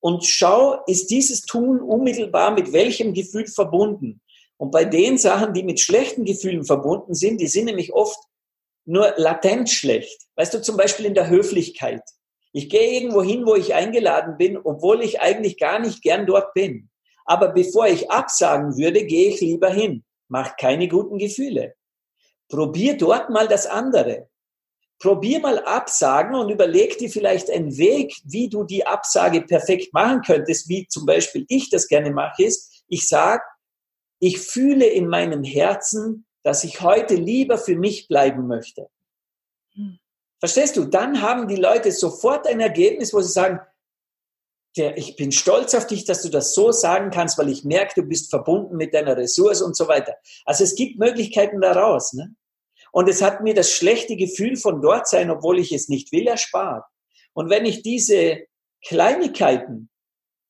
und 0.00 0.24
schau, 0.24 0.82
ist 0.86 1.10
dieses 1.10 1.42
Tun 1.42 1.80
unmittelbar 1.80 2.50
mit 2.50 2.72
welchem 2.72 3.14
Gefühl 3.14 3.46
verbunden? 3.46 4.20
Und 4.56 4.72
bei 4.72 4.84
den 4.84 5.18
Sachen, 5.18 5.54
die 5.54 5.62
mit 5.62 5.80
schlechten 5.80 6.24
Gefühlen 6.24 6.64
verbunden 6.64 7.14
sind, 7.14 7.40
die 7.40 7.46
sind 7.46 7.66
nämlich 7.66 7.92
oft 7.92 8.18
nur 8.84 9.14
latent 9.16 9.70
schlecht. 9.70 10.26
Weißt 10.36 10.52
du, 10.52 10.60
zum 10.60 10.76
Beispiel 10.76 11.06
in 11.06 11.14
der 11.14 11.28
Höflichkeit. 11.28 12.02
Ich 12.52 12.68
gehe 12.68 12.92
irgendwo 12.92 13.22
hin, 13.22 13.46
wo 13.46 13.54
ich 13.54 13.74
eingeladen 13.74 14.36
bin, 14.36 14.58
obwohl 14.58 15.02
ich 15.02 15.20
eigentlich 15.20 15.58
gar 15.58 15.78
nicht 15.78 16.02
gern 16.02 16.26
dort 16.26 16.52
bin. 16.52 16.90
Aber 17.24 17.48
bevor 17.48 17.86
ich 17.86 18.10
absagen 18.10 18.76
würde, 18.76 19.04
gehe 19.04 19.28
ich 19.28 19.40
lieber 19.40 19.70
hin. 19.70 20.04
Macht 20.28 20.58
keine 20.58 20.88
guten 20.88 21.18
Gefühle. 21.18 21.74
Probier 22.48 22.96
dort 22.96 23.30
mal 23.30 23.46
das 23.46 23.66
andere. 23.66 24.28
Probier 25.00 25.40
mal 25.40 25.58
absagen 25.64 26.34
und 26.34 26.50
überleg 26.50 26.98
dir 26.98 27.10
vielleicht 27.10 27.50
einen 27.50 27.76
Weg, 27.78 28.14
wie 28.24 28.48
du 28.48 28.64
die 28.64 28.86
Absage 28.86 29.40
perfekt 29.40 29.94
machen 29.94 30.20
könntest, 30.20 30.68
wie 30.68 30.86
zum 30.88 31.06
Beispiel 31.06 31.46
ich 31.48 31.70
das 31.70 31.88
gerne 31.88 32.10
mache, 32.10 32.44
ist, 32.44 32.84
ich 32.86 33.08
sage, 33.08 33.42
ich 34.20 34.38
fühle 34.38 34.86
in 34.86 35.08
meinem 35.08 35.42
Herzen, 35.42 36.26
dass 36.42 36.64
ich 36.64 36.82
heute 36.82 37.14
lieber 37.14 37.56
für 37.56 37.76
mich 37.76 38.08
bleiben 38.08 38.46
möchte. 38.46 38.88
Hm. 39.74 39.98
Verstehst 40.38 40.76
du? 40.76 40.84
Dann 40.84 41.22
haben 41.22 41.48
die 41.48 41.56
Leute 41.56 41.92
sofort 41.92 42.46
ein 42.46 42.60
Ergebnis, 42.60 43.12
wo 43.12 43.20
sie 43.20 43.32
sagen, 43.32 43.60
der, 44.76 44.96
ich 44.96 45.16
bin 45.16 45.32
stolz 45.32 45.74
auf 45.74 45.86
dich, 45.86 46.04
dass 46.04 46.22
du 46.22 46.28
das 46.28 46.54
so 46.54 46.72
sagen 46.72 47.10
kannst, 47.10 47.38
weil 47.38 47.48
ich 47.48 47.64
merke, 47.64 48.02
du 48.02 48.06
bist 48.06 48.30
verbunden 48.30 48.76
mit 48.76 48.94
deiner 48.94 49.16
Ressource 49.16 49.62
und 49.62 49.76
so 49.76 49.88
weiter. 49.88 50.14
Also 50.44 50.64
es 50.64 50.74
gibt 50.74 50.98
Möglichkeiten 50.98 51.60
daraus. 51.60 52.12
Ne? 52.12 52.34
Und 52.92 53.08
es 53.08 53.22
hat 53.22 53.42
mir 53.42 53.54
das 53.54 53.72
schlechte 53.72 54.16
Gefühl 54.16 54.56
von 54.56 54.80
dort 54.82 55.08
sein, 55.08 55.30
obwohl 55.30 55.58
ich 55.58 55.72
es 55.72 55.88
nicht 55.88 56.12
will, 56.12 56.26
erspart. 56.26 56.84
Und 57.32 57.50
wenn 57.50 57.64
ich 57.64 57.82
diese 57.82 58.40
Kleinigkeiten 58.84 59.90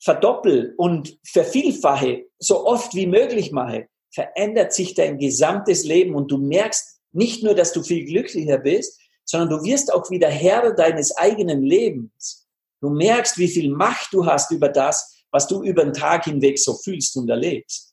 verdoppel 0.02 0.74
und 0.76 1.18
vervielfache, 1.26 2.26
so 2.38 2.64
oft 2.66 2.94
wie 2.94 3.06
möglich 3.06 3.52
mache, 3.52 3.88
verändert 4.12 4.72
sich 4.72 4.94
dein 4.94 5.18
gesamtes 5.18 5.84
Leben 5.84 6.14
und 6.14 6.30
du 6.30 6.38
merkst 6.38 7.00
nicht 7.12 7.42
nur, 7.42 7.54
dass 7.54 7.72
du 7.72 7.82
viel 7.82 8.04
glücklicher 8.04 8.58
bist, 8.58 9.00
sondern 9.24 9.50
du 9.50 9.64
wirst 9.64 9.92
auch 9.92 10.10
wieder 10.10 10.28
Herr 10.28 10.72
deines 10.72 11.16
eigenen 11.16 11.62
Lebens. 11.62 12.48
Du 12.80 12.88
merkst, 12.88 13.38
wie 13.38 13.48
viel 13.48 13.70
Macht 13.70 14.12
du 14.12 14.26
hast 14.26 14.50
über 14.50 14.68
das, 14.68 15.24
was 15.30 15.46
du 15.46 15.62
über 15.62 15.84
den 15.84 15.92
Tag 15.92 16.24
hinweg 16.24 16.58
so 16.58 16.74
fühlst 16.74 17.16
und 17.16 17.28
erlebst. 17.28 17.89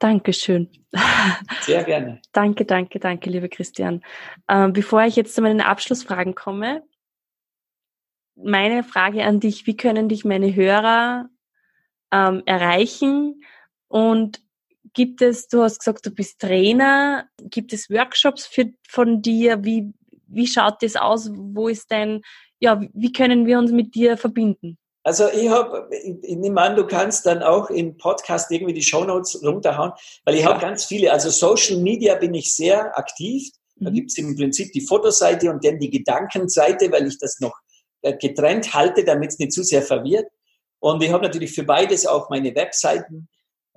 Dankeschön. 0.00 0.70
Sehr 1.60 1.84
gerne. 1.84 2.20
danke, 2.32 2.64
danke, 2.64 2.98
danke, 2.98 3.30
liebe 3.30 3.48
Christian. 3.48 4.02
Ähm, 4.48 4.72
bevor 4.72 5.02
ich 5.02 5.16
jetzt 5.16 5.34
zu 5.34 5.42
meinen 5.42 5.60
Abschlussfragen 5.60 6.34
komme, 6.34 6.82
meine 8.36 8.84
Frage 8.84 9.24
an 9.24 9.40
dich, 9.40 9.66
wie 9.66 9.76
können 9.76 10.08
dich 10.08 10.24
meine 10.24 10.54
Hörer 10.54 11.28
ähm, 12.12 12.42
erreichen 12.46 13.42
und 13.88 14.40
Gibt 14.94 15.22
es, 15.22 15.48
du 15.48 15.62
hast 15.62 15.80
gesagt, 15.80 16.06
du 16.06 16.10
bist 16.10 16.40
Trainer, 16.40 17.28
gibt 17.42 17.72
es 17.72 17.90
Workshops 17.90 18.46
für, 18.46 18.72
von 18.88 19.22
dir? 19.22 19.64
Wie, 19.64 19.92
wie 20.26 20.46
schaut 20.46 20.82
das 20.82 20.96
aus? 20.96 21.30
Wo 21.34 21.68
ist 21.68 21.90
dein, 21.90 22.22
ja, 22.58 22.80
wie 22.94 23.12
können 23.12 23.46
wir 23.46 23.58
uns 23.58 23.70
mit 23.70 23.94
dir 23.94 24.16
verbinden? 24.16 24.78
Also 25.08 25.26
ich 25.30 25.48
habe, 25.48 25.88
ich, 25.90 26.16
ich 26.22 26.36
nehme 26.36 26.60
an, 26.60 26.76
du 26.76 26.86
kannst 26.86 27.24
dann 27.24 27.42
auch 27.42 27.70
im 27.70 27.96
Podcast 27.96 28.50
irgendwie 28.50 28.74
die 28.74 28.82
Shownotes 28.82 29.42
runterhauen, 29.42 29.92
weil 30.26 30.34
ich 30.34 30.42
ja. 30.42 30.50
habe 30.50 30.60
ganz 30.60 30.84
viele, 30.84 31.10
also 31.10 31.30
Social 31.30 31.78
Media 31.78 32.14
bin 32.16 32.34
ich 32.34 32.54
sehr 32.54 32.94
aktiv. 32.94 33.48
Da 33.76 33.88
mhm. 33.88 33.94
gibt 33.94 34.10
es 34.10 34.18
im 34.18 34.36
Prinzip 34.36 34.70
die 34.72 34.82
Fotoseite 34.82 35.50
und 35.50 35.64
dann 35.64 35.78
die 35.78 35.88
Gedankenseite, 35.88 36.92
weil 36.92 37.06
ich 37.06 37.16
das 37.18 37.40
noch 37.40 37.54
äh, 38.02 38.18
getrennt 38.18 38.74
halte, 38.74 39.02
damit 39.02 39.30
es 39.30 39.38
nicht 39.38 39.52
zu 39.52 39.62
sehr 39.62 39.80
verwirrt. 39.80 40.26
Und 40.78 41.02
ich 41.02 41.10
habe 41.10 41.22
natürlich 41.22 41.54
für 41.54 41.64
beides 41.64 42.06
auch 42.06 42.28
meine 42.28 42.54
Webseiten. 42.54 43.30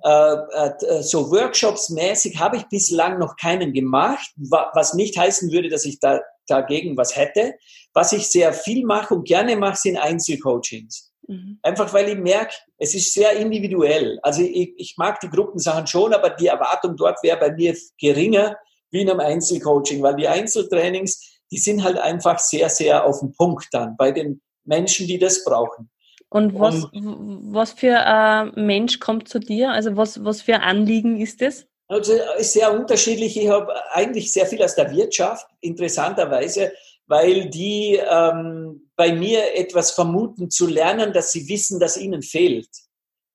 Äh, 0.03 0.33
äh, 0.33 1.01
so 1.01 1.31
Workshops 1.31 1.91
mäßig 1.91 2.39
habe 2.39 2.57
ich 2.57 2.65
bislang 2.67 3.19
noch 3.19 3.37
keinen 3.37 3.71
gemacht, 3.71 4.33
was 4.35 4.95
nicht 4.95 5.17
heißen 5.17 5.49
würde, 5.49 5.69
dass 5.69 5.85
ich 5.85 5.97
da 6.01 6.19
dagegen 6.47 6.97
was 6.97 7.15
hätte. 7.15 7.53
Was 7.93 8.11
ich 8.11 8.27
sehr 8.27 8.51
viel 8.51 8.85
mache 8.85 9.13
und 9.13 9.25
gerne 9.25 9.55
mache, 9.55 9.77
sind 9.77 9.95
Einzelcoachings. 9.95 11.10
Mhm. 11.31 11.59
Einfach 11.61 11.93
weil 11.93 12.09
ich 12.09 12.17
merke, 12.17 12.53
es 12.77 12.93
ist 12.93 13.13
sehr 13.13 13.31
individuell. 13.37 14.19
Also 14.21 14.41
ich, 14.41 14.73
ich 14.75 14.95
mag 14.97 15.21
die 15.21 15.29
Gruppensachen 15.29 15.87
schon, 15.87 16.13
aber 16.13 16.31
die 16.31 16.47
Erwartung 16.47 16.97
dort 16.97 17.23
wäre 17.23 17.37
bei 17.37 17.53
mir 17.53 17.73
geringer 17.97 18.57
wie 18.89 19.01
in 19.01 19.09
einem 19.09 19.21
Einzelcoaching, 19.21 20.03
weil 20.03 20.17
die 20.17 20.27
Einzeltrainings, 20.27 21.39
die 21.49 21.57
sind 21.57 21.85
halt 21.85 21.97
einfach 21.97 22.37
sehr, 22.37 22.69
sehr 22.69 23.05
auf 23.05 23.21
den 23.21 23.31
Punkt 23.33 23.67
dann 23.71 23.95
bei 23.95 24.11
den 24.11 24.41
Menschen, 24.65 25.07
die 25.07 25.19
das 25.19 25.45
brauchen. 25.45 25.89
Und 26.27 26.59
was, 26.59 26.83
und, 26.83 27.53
was 27.53 27.71
für 27.71 27.97
ein 27.97 28.51
Mensch 28.55 28.99
kommt 28.99 29.29
zu 29.29 29.39
dir? 29.39 29.71
Also 29.71 29.95
was, 29.95 30.25
was 30.25 30.41
für 30.41 30.59
Anliegen 30.59 31.17
ist 31.17 31.41
das? 31.41 31.65
Also 31.87 32.13
ist 32.37 32.53
sehr 32.53 32.73
unterschiedlich. 32.73 33.37
Ich 33.37 33.47
habe 33.47 33.73
eigentlich 33.91 34.33
sehr 34.33 34.45
viel 34.45 34.61
aus 34.63 34.75
der 34.75 34.91
Wirtschaft, 34.91 35.47
interessanterweise, 35.61 36.73
weil 37.11 37.49
die 37.49 37.99
ähm, 38.09 38.89
bei 38.95 39.11
mir 39.11 39.53
etwas 39.57 39.91
vermuten 39.91 40.49
zu 40.49 40.65
lernen, 40.65 41.11
dass 41.11 41.33
sie 41.33 41.49
wissen, 41.49 41.77
dass 41.77 41.97
ihnen 41.97 42.21
fehlt. 42.21 42.69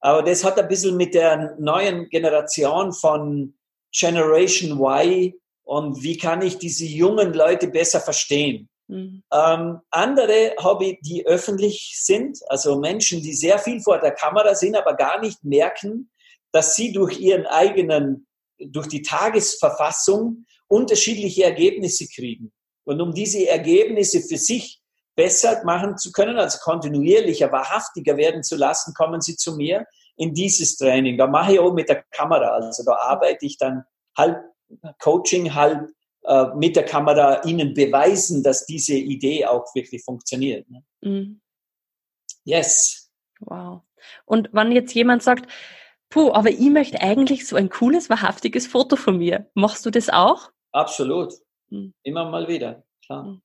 Aber 0.00 0.22
das 0.22 0.44
hat 0.44 0.58
ein 0.58 0.66
bisschen 0.66 0.96
mit 0.96 1.12
der 1.12 1.56
neuen 1.58 2.08
Generation 2.08 2.94
von 2.94 3.54
Generation 3.92 4.80
Y 4.80 5.34
und 5.64 6.02
wie 6.02 6.16
kann 6.16 6.40
ich 6.40 6.56
diese 6.56 6.86
jungen 6.86 7.34
Leute 7.34 7.68
besser 7.68 8.00
verstehen. 8.00 8.70
Mhm. 8.88 9.22
Ähm, 9.30 9.80
andere 9.90 10.54
ich, 10.80 10.98
die 11.02 11.26
öffentlich 11.26 11.98
sind, 12.00 12.38
also 12.48 12.80
Menschen, 12.80 13.20
die 13.20 13.34
sehr 13.34 13.58
viel 13.58 13.82
vor 13.82 13.98
der 13.98 14.12
Kamera 14.12 14.54
sind, 14.54 14.74
aber 14.74 14.94
gar 14.94 15.20
nicht 15.20 15.44
merken, 15.44 16.10
dass 16.50 16.76
sie 16.76 16.92
durch 16.92 17.20
ihren 17.20 17.44
eigenen, 17.44 18.26
durch 18.58 18.86
die 18.86 19.02
Tagesverfassung 19.02 20.46
unterschiedliche 20.66 21.44
Ergebnisse 21.44 22.06
kriegen. 22.08 22.52
Und 22.86 23.00
um 23.00 23.12
diese 23.12 23.48
Ergebnisse 23.48 24.20
für 24.20 24.36
sich 24.36 24.80
besser 25.16 25.62
machen 25.64 25.96
zu 25.96 26.12
können, 26.12 26.38
also 26.38 26.58
kontinuierlicher, 26.62 27.50
wahrhaftiger 27.50 28.16
werden 28.16 28.42
zu 28.42 28.54
lassen, 28.56 28.94
kommen 28.94 29.20
sie 29.20 29.36
zu 29.36 29.56
mir 29.56 29.86
in 30.16 30.34
dieses 30.34 30.76
Training. 30.76 31.18
Da 31.18 31.26
mache 31.26 31.54
ich 31.54 31.58
auch 31.58 31.72
mit 31.72 31.88
der 31.88 32.04
Kamera, 32.10 32.48
also 32.48 32.84
da 32.84 32.94
arbeite 32.96 33.44
ich 33.44 33.58
dann 33.58 33.84
halb 34.16 34.42
Coaching, 35.00 35.54
halb 35.54 35.88
äh, 36.24 36.46
mit 36.54 36.76
der 36.76 36.84
Kamera 36.84 37.42
ihnen 37.44 37.74
beweisen, 37.74 38.42
dass 38.42 38.66
diese 38.66 38.94
Idee 38.94 39.46
auch 39.46 39.74
wirklich 39.74 40.04
funktioniert. 40.04 40.68
Ne? 40.70 40.84
Mhm. 41.00 41.40
Yes. 42.44 43.10
Wow. 43.40 43.82
Und 44.24 44.50
wenn 44.52 44.72
jetzt 44.72 44.94
jemand 44.94 45.22
sagt, 45.22 45.50
puh, 46.08 46.32
aber 46.32 46.50
ich 46.50 46.70
möchte 46.70 47.00
eigentlich 47.00 47.46
so 47.46 47.56
ein 47.56 47.68
cooles, 47.68 48.10
wahrhaftiges 48.10 48.66
Foto 48.66 48.96
von 48.96 49.18
mir, 49.18 49.50
machst 49.54 49.84
du 49.86 49.90
das 49.90 50.08
auch? 50.08 50.50
Absolut. 50.72 51.34
Mhm. 51.70 51.94
Immer 52.02 52.30
mal 52.30 52.48
wieder, 52.48 52.84
klar. 53.04 53.24
Mhm. 53.24 53.42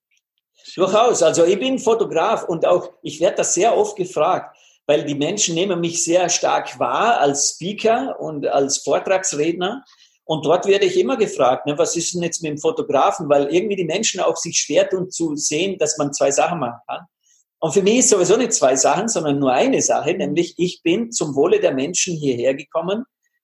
Durchaus. 0.75 1.23
Also 1.23 1.43
ich 1.43 1.59
bin 1.59 1.79
Fotograf 1.79 2.43
und 2.43 2.65
auch, 2.65 2.91
ich 3.01 3.19
werde 3.19 3.37
das 3.37 3.53
sehr 3.53 3.75
oft 3.75 3.95
gefragt, 3.95 4.55
weil 4.85 5.05
die 5.05 5.15
Menschen 5.15 5.55
nehmen 5.55 5.79
mich 5.79 6.03
sehr 6.03 6.29
stark 6.29 6.79
wahr 6.79 7.19
als 7.19 7.51
Speaker 7.51 8.19
und 8.19 8.45
als 8.45 8.79
Vortragsredner. 8.79 9.83
Und 10.23 10.45
dort 10.45 10.65
werde 10.67 10.85
ich 10.85 10.99
immer 10.99 11.17
gefragt, 11.17 11.65
ne, 11.65 11.77
was 11.77 11.95
ist 11.95 12.13
denn 12.13 12.23
jetzt 12.23 12.43
mit 12.43 12.51
dem 12.51 12.57
Fotografen? 12.57 13.27
Weil 13.27 13.53
irgendwie 13.53 13.75
die 13.75 13.85
Menschen 13.85 14.19
auch 14.19 14.35
sich 14.37 14.57
schwer 14.57 14.87
tun 14.87 15.09
zu 15.09 15.35
sehen, 15.35 15.77
dass 15.77 15.97
man 15.97 16.13
zwei 16.13 16.31
Sachen 16.31 16.59
machen 16.59 16.79
kann. 16.87 17.05
Und 17.59 17.73
für 17.73 17.83
mich 17.83 17.99
ist 17.99 18.09
sowieso 18.09 18.37
nicht 18.37 18.53
zwei 18.53 18.75
Sachen, 18.75 19.07
sondern 19.07 19.39
nur 19.39 19.51
eine 19.51 19.81
Sache, 19.81 20.13
nämlich 20.13 20.55
ich 20.57 20.81
bin 20.83 21.11
zum 21.11 21.35
Wohle 21.35 21.59
der 21.59 21.73
Menschen 21.73 22.15
hierher 22.15 22.55
gekommen 22.55 23.03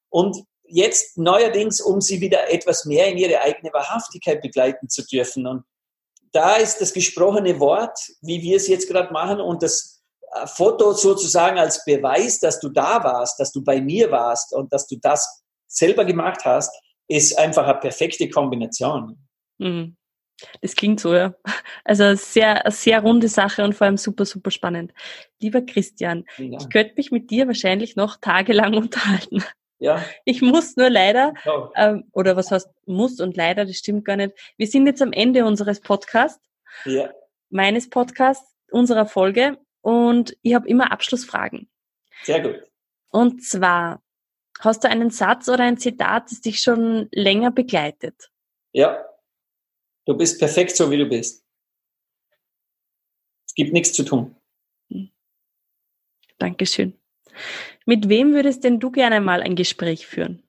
und 0.10 0.38
jetzt 0.68 1.18
neuerdings, 1.18 1.82
um 1.82 2.02
sie 2.02 2.22
wieder 2.22 2.52
etwas 2.52 2.86
mehr 2.86 3.08
in 3.08 3.18
ihre 3.18 3.42
eigene 3.42 3.74
Wahrhaftigkeit 3.74 4.42
begleiten 4.42 4.90
zu 4.90 5.06
dürfen. 5.06 5.48
Und 5.48 5.64
da 6.32 6.56
ist 6.56 6.80
das 6.80 6.94
gesprochene 6.94 7.60
Wort, 7.60 8.00
wie 8.22 8.42
wir 8.42 8.58
es 8.58 8.68
jetzt 8.68 8.90
gerade 8.90 9.14
machen, 9.14 9.40
und 9.40 9.64
das 9.64 10.04
äh, 10.34 10.48
Foto 10.48 10.94
sozusagen 10.94 11.58
als 11.58 11.84
Beweis, 11.86 12.40
dass 12.40 12.60
du 12.60 12.70
da 12.70 13.04
warst, 13.04 13.40
dass 13.40 13.52
du 13.52 13.64
bei 13.64 13.82
mir 13.82 14.12
warst 14.12 14.54
und 14.54 14.72
dass 14.74 14.88
du 14.88 14.98
das 14.98 15.44
selber 15.68 16.06
gemacht 16.06 16.46
hast, 16.46 16.72
ist 17.08 17.38
einfach 17.38 17.66
eine 17.66 17.80
perfekte 17.80 18.30
Kombination. 18.30 19.18
Mhm. 19.58 19.96
Das 20.62 20.76
klingt 20.76 21.00
so, 21.00 21.16
ja. 21.16 21.34
Also 21.84 22.14
sehr, 22.16 22.64
sehr 22.68 23.02
runde 23.02 23.28
Sache 23.28 23.64
und 23.64 23.74
vor 23.74 23.86
allem 23.86 23.98
super, 23.98 24.26
super 24.26 24.52
spannend. 24.52 24.94
Lieber 25.42 25.62
Christian, 25.62 26.26
ja. 26.38 26.60
ich 26.60 26.70
könnte 26.70 26.94
mich 26.96 27.12
mit 27.12 27.32
dir 27.32 27.48
wahrscheinlich 27.48 27.96
noch 27.96 28.18
tagelang 28.18 28.74
unterhalten. 28.78 29.44
Ja. 29.80 30.04
Ich 30.26 30.42
muss 30.42 30.76
nur 30.76 30.90
leider, 30.90 31.34
oh. 31.46 31.70
ähm, 31.76 32.10
oder 32.12 32.36
was 32.36 32.52
heißt 32.52 32.70
muss 32.86 33.20
und 33.20 33.38
leider, 33.38 33.66
das 33.66 33.78
stimmt 33.78 34.06
gar 34.06 34.16
nicht. 34.16 34.34
Wir 34.58 34.68
sind 34.68 34.88
jetzt 34.88 35.02
am 35.02 35.14
Ende 35.14 35.46
unseres 35.46 35.82
Podcasts, 35.82 36.44
ja. 36.86 37.12
meines 37.50 37.90
Podcasts, 37.90 38.56
unserer 38.72 39.06
Folge. 39.06 39.58
und 39.82 40.36
ich 40.42 40.54
habe 40.54 40.68
immer 40.68 40.92
Abschlussfragen. 40.92 41.70
Sehr 42.24 42.42
gut. 42.42 42.64
Und 43.12 43.44
zwar, 43.44 44.02
hast 44.60 44.84
du 44.84 44.90
einen 44.90 45.12
Satz 45.12 45.48
oder 45.48 45.64
ein 45.64 45.78
Zitat, 45.78 46.32
das 46.32 46.42
dich 46.42 46.60
schon 46.60 47.08
länger 47.12 47.52
begleitet? 47.52 48.32
Ja. 48.72 49.06
Du 50.06 50.16
bist 50.18 50.40
perfekt 50.40 50.76
so, 50.76 50.90
wie 50.90 50.98
du 50.98 51.06
bist. 51.06 51.46
Es 53.46 53.54
gibt 53.54 53.74
nichts 53.74 53.94
zu 53.94 54.04
tun. 54.04 54.36
Hm. 54.90 55.12
Dankeschön. 56.38 57.00
Mit 57.88 58.10
wem 58.10 58.34
würdest 58.34 58.66
denn 58.66 58.82
du 58.82 58.92
gerne 58.92 59.22
mal 59.22 59.42
ein 59.42 59.56
Gespräch 59.56 60.08
führen? 60.08 60.44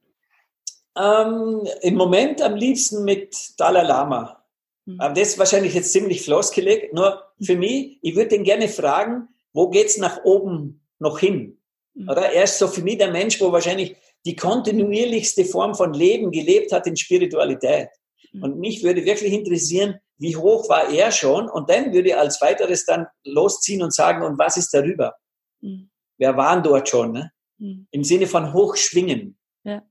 Ähm, 0.99 1.69
Im 1.83 1.95
Moment 1.95 2.43
am 2.43 2.57
liebsten 2.57 3.05
mit 3.05 3.53
Dalai 3.59 3.85
Lama. 3.85 4.45
Mhm. 4.87 4.99
Das 4.99 5.21
ist 5.21 5.39
wahrscheinlich 5.39 5.73
jetzt 5.73 5.93
ziemlich 5.93 6.23
floskelig, 6.23 6.93
nur 6.93 7.23
für 7.41 7.57
mich, 7.57 8.01
ich 8.03 8.17
würde 8.17 8.31
den 8.31 8.43
gerne 8.43 8.69
fragen, 8.69 9.29
wo 9.53 9.71
geht's 9.71 9.99
nach 9.99 10.25
oben 10.25 10.85
noch 10.99 11.21
hin? 11.21 11.61
Mhm. 11.95 12.09
Oder? 12.09 12.33
Er 12.33 12.43
ist 12.43 12.59
so 12.59 12.67
für 12.67 12.83
mich 12.83 12.99
der 12.99 13.13
Mensch, 13.13 13.41
wo 13.41 13.53
wahrscheinlich 13.53 13.95
die 14.27 14.35
kontinuierlichste 14.35 15.45
Form 15.45 15.77
von 15.77 15.93
Leben 15.95 16.33
gelebt 16.33 16.73
hat 16.73 16.89
in 16.89 16.97
Spiritualität. 16.97 17.91
Mhm. 18.33 18.43
Und 18.43 18.59
mich 18.59 18.83
würde 18.83 19.05
wirklich 19.05 19.33
interessieren, 19.33 20.01
wie 20.17 20.35
hoch 20.35 20.69
war 20.69 20.91
er 20.91 21.13
schon? 21.13 21.49
Und 21.49 21.71
dann 21.71 21.93
würde 21.93 22.09
ich 22.09 22.17
als 22.17 22.41
weiteres 22.41 22.85
dann 22.85 23.07
losziehen 23.23 23.81
und 23.81 23.95
sagen, 23.95 24.27
und 24.27 24.41
was 24.41 24.57
ist 24.57 24.75
darüber? 24.75 25.15
Mhm. 25.61 25.89
Wer 26.19 26.37
waren 26.37 26.63
dort 26.63 26.89
schon? 26.89 27.13
Ne? 27.13 27.33
Mhm. 27.59 27.87
Im 27.91 28.05
Sinne 28.05 28.27
von 28.27 28.53
hochschwingen. 28.53 29.39
Ja. 29.65 29.83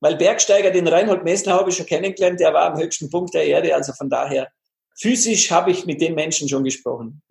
Weil 0.00 0.16
Bergsteiger, 0.16 0.70
den 0.70 0.88
Reinhold 0.88 1.24
Messner 1.24 1.54
habe 1.54 1.70
ich 1.70 1.76
schon 1.76 1.86
kennengelernt, 1.86 2.40
der 2.40 2.54
war 2.54 2.72
am 2.72 2.78
höchsten 2.78 3.10
Punkt 3.10 3.34
der 3.34 3.46
Erde. 3.46 3.74
Also 3.74 3.92
von 3.92 4.08
daher, 4.08 4.50
physisch 4.96 5.50
habe 5.50 5.70
ich 5.70 5.86
mit 5.86 6.00
den 6.00 6.14
Menschen 6.14 6.48
schon 6.48 6.64
gesprochen. 6.64 7.22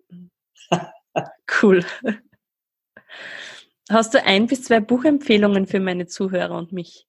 cool. 1.62 1.84
Hast 3.88 4.14
du 4.14 4.24
ein 4.24 4.46
bis 4.46 4.62
zwei 4.62 4.78
Buchempfehlungen 4.78 5.66
für 5.66 5.80
meine 5.80 6.06
Zuhörer 6.06 6.56
und 6.56 6.72
mich? 6.72 7.08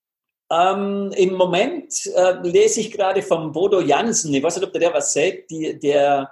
Ähm, 0.52 1.14
Im 1.16 1.36
Moment 1.36 1.94
äh, 2.16 2.34
lese 2.42 2.82
ich 2.82 2.92
gerade 2.92 3.22
von 3.22 3.52
Bodo 3.52 3.80
Jansen, 3.80 4.34
ich 4.34 4.44
weiß 4.44 4.58
nicht, 4.58 4.68
ob 4.68 4.74
der 4.74 4.94
was 4.94 5.14
sagt, 5.14 5.50
die, 5.50 5.80
der, 5.80 6.30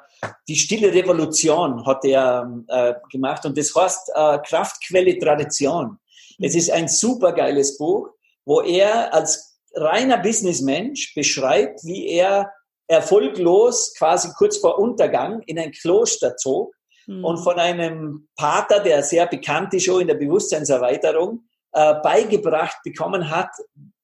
die 0.48 0.56
stille 0.56 0.94
Revolution 0.94 1.86
hat 1.86 2.04
er 2.06 2.50
äh, 2.68 2.94
gemacht 3.12 3.46
und 3.46 3.58
das 3.58 3.74
heißt 3.74 4.12
äh, 4.14 4.40
Kraftquelle 4.40 5.18
Tradition. 5.18 5.98
Es 6.42 6.56
ist 6.56 6.72
ein 6.72 6.88
super 6.88 7.34
geiles 7.34 7.78
Buch 7.78 8.10
wo 8.50 8.62
er 8.62 9.14
als 9.14 9.60
reiner 9.76 10.18
Businessmensch 10.18 11.14
beschreibt, 11.14 11.84
wie 11.84 12.08
er 12.08 12.52
erfolglos 12.88 13.94
quasi 13.96 14.30
kurz 14.36 14.58
vor 14.58 14.80
Untergang 14.80 15.44
in 15.44 15.60
ein 15.60 15.72
Kloster 15.72 16.36
zog 16.36 16.74
mhm. 17.06 17.24
und 17.24 17.38
von 17.38 17.60
einem 17.60 18.28
Pater, 18.36 18.80
der 18.80 19.04
sehr 19.04 19.28
bekannt 19.28 19.76
ist 19.76 19.84
schon 19.84 20.02
in 20.02 20.08
der 20.08 20.16
Bewusstseinserweiterung, 20.16 21.44
äh, 21.74 21.94
beigebracht 22.02 22.78
bekommen 22.84 23.30
hat, 23.30 23.52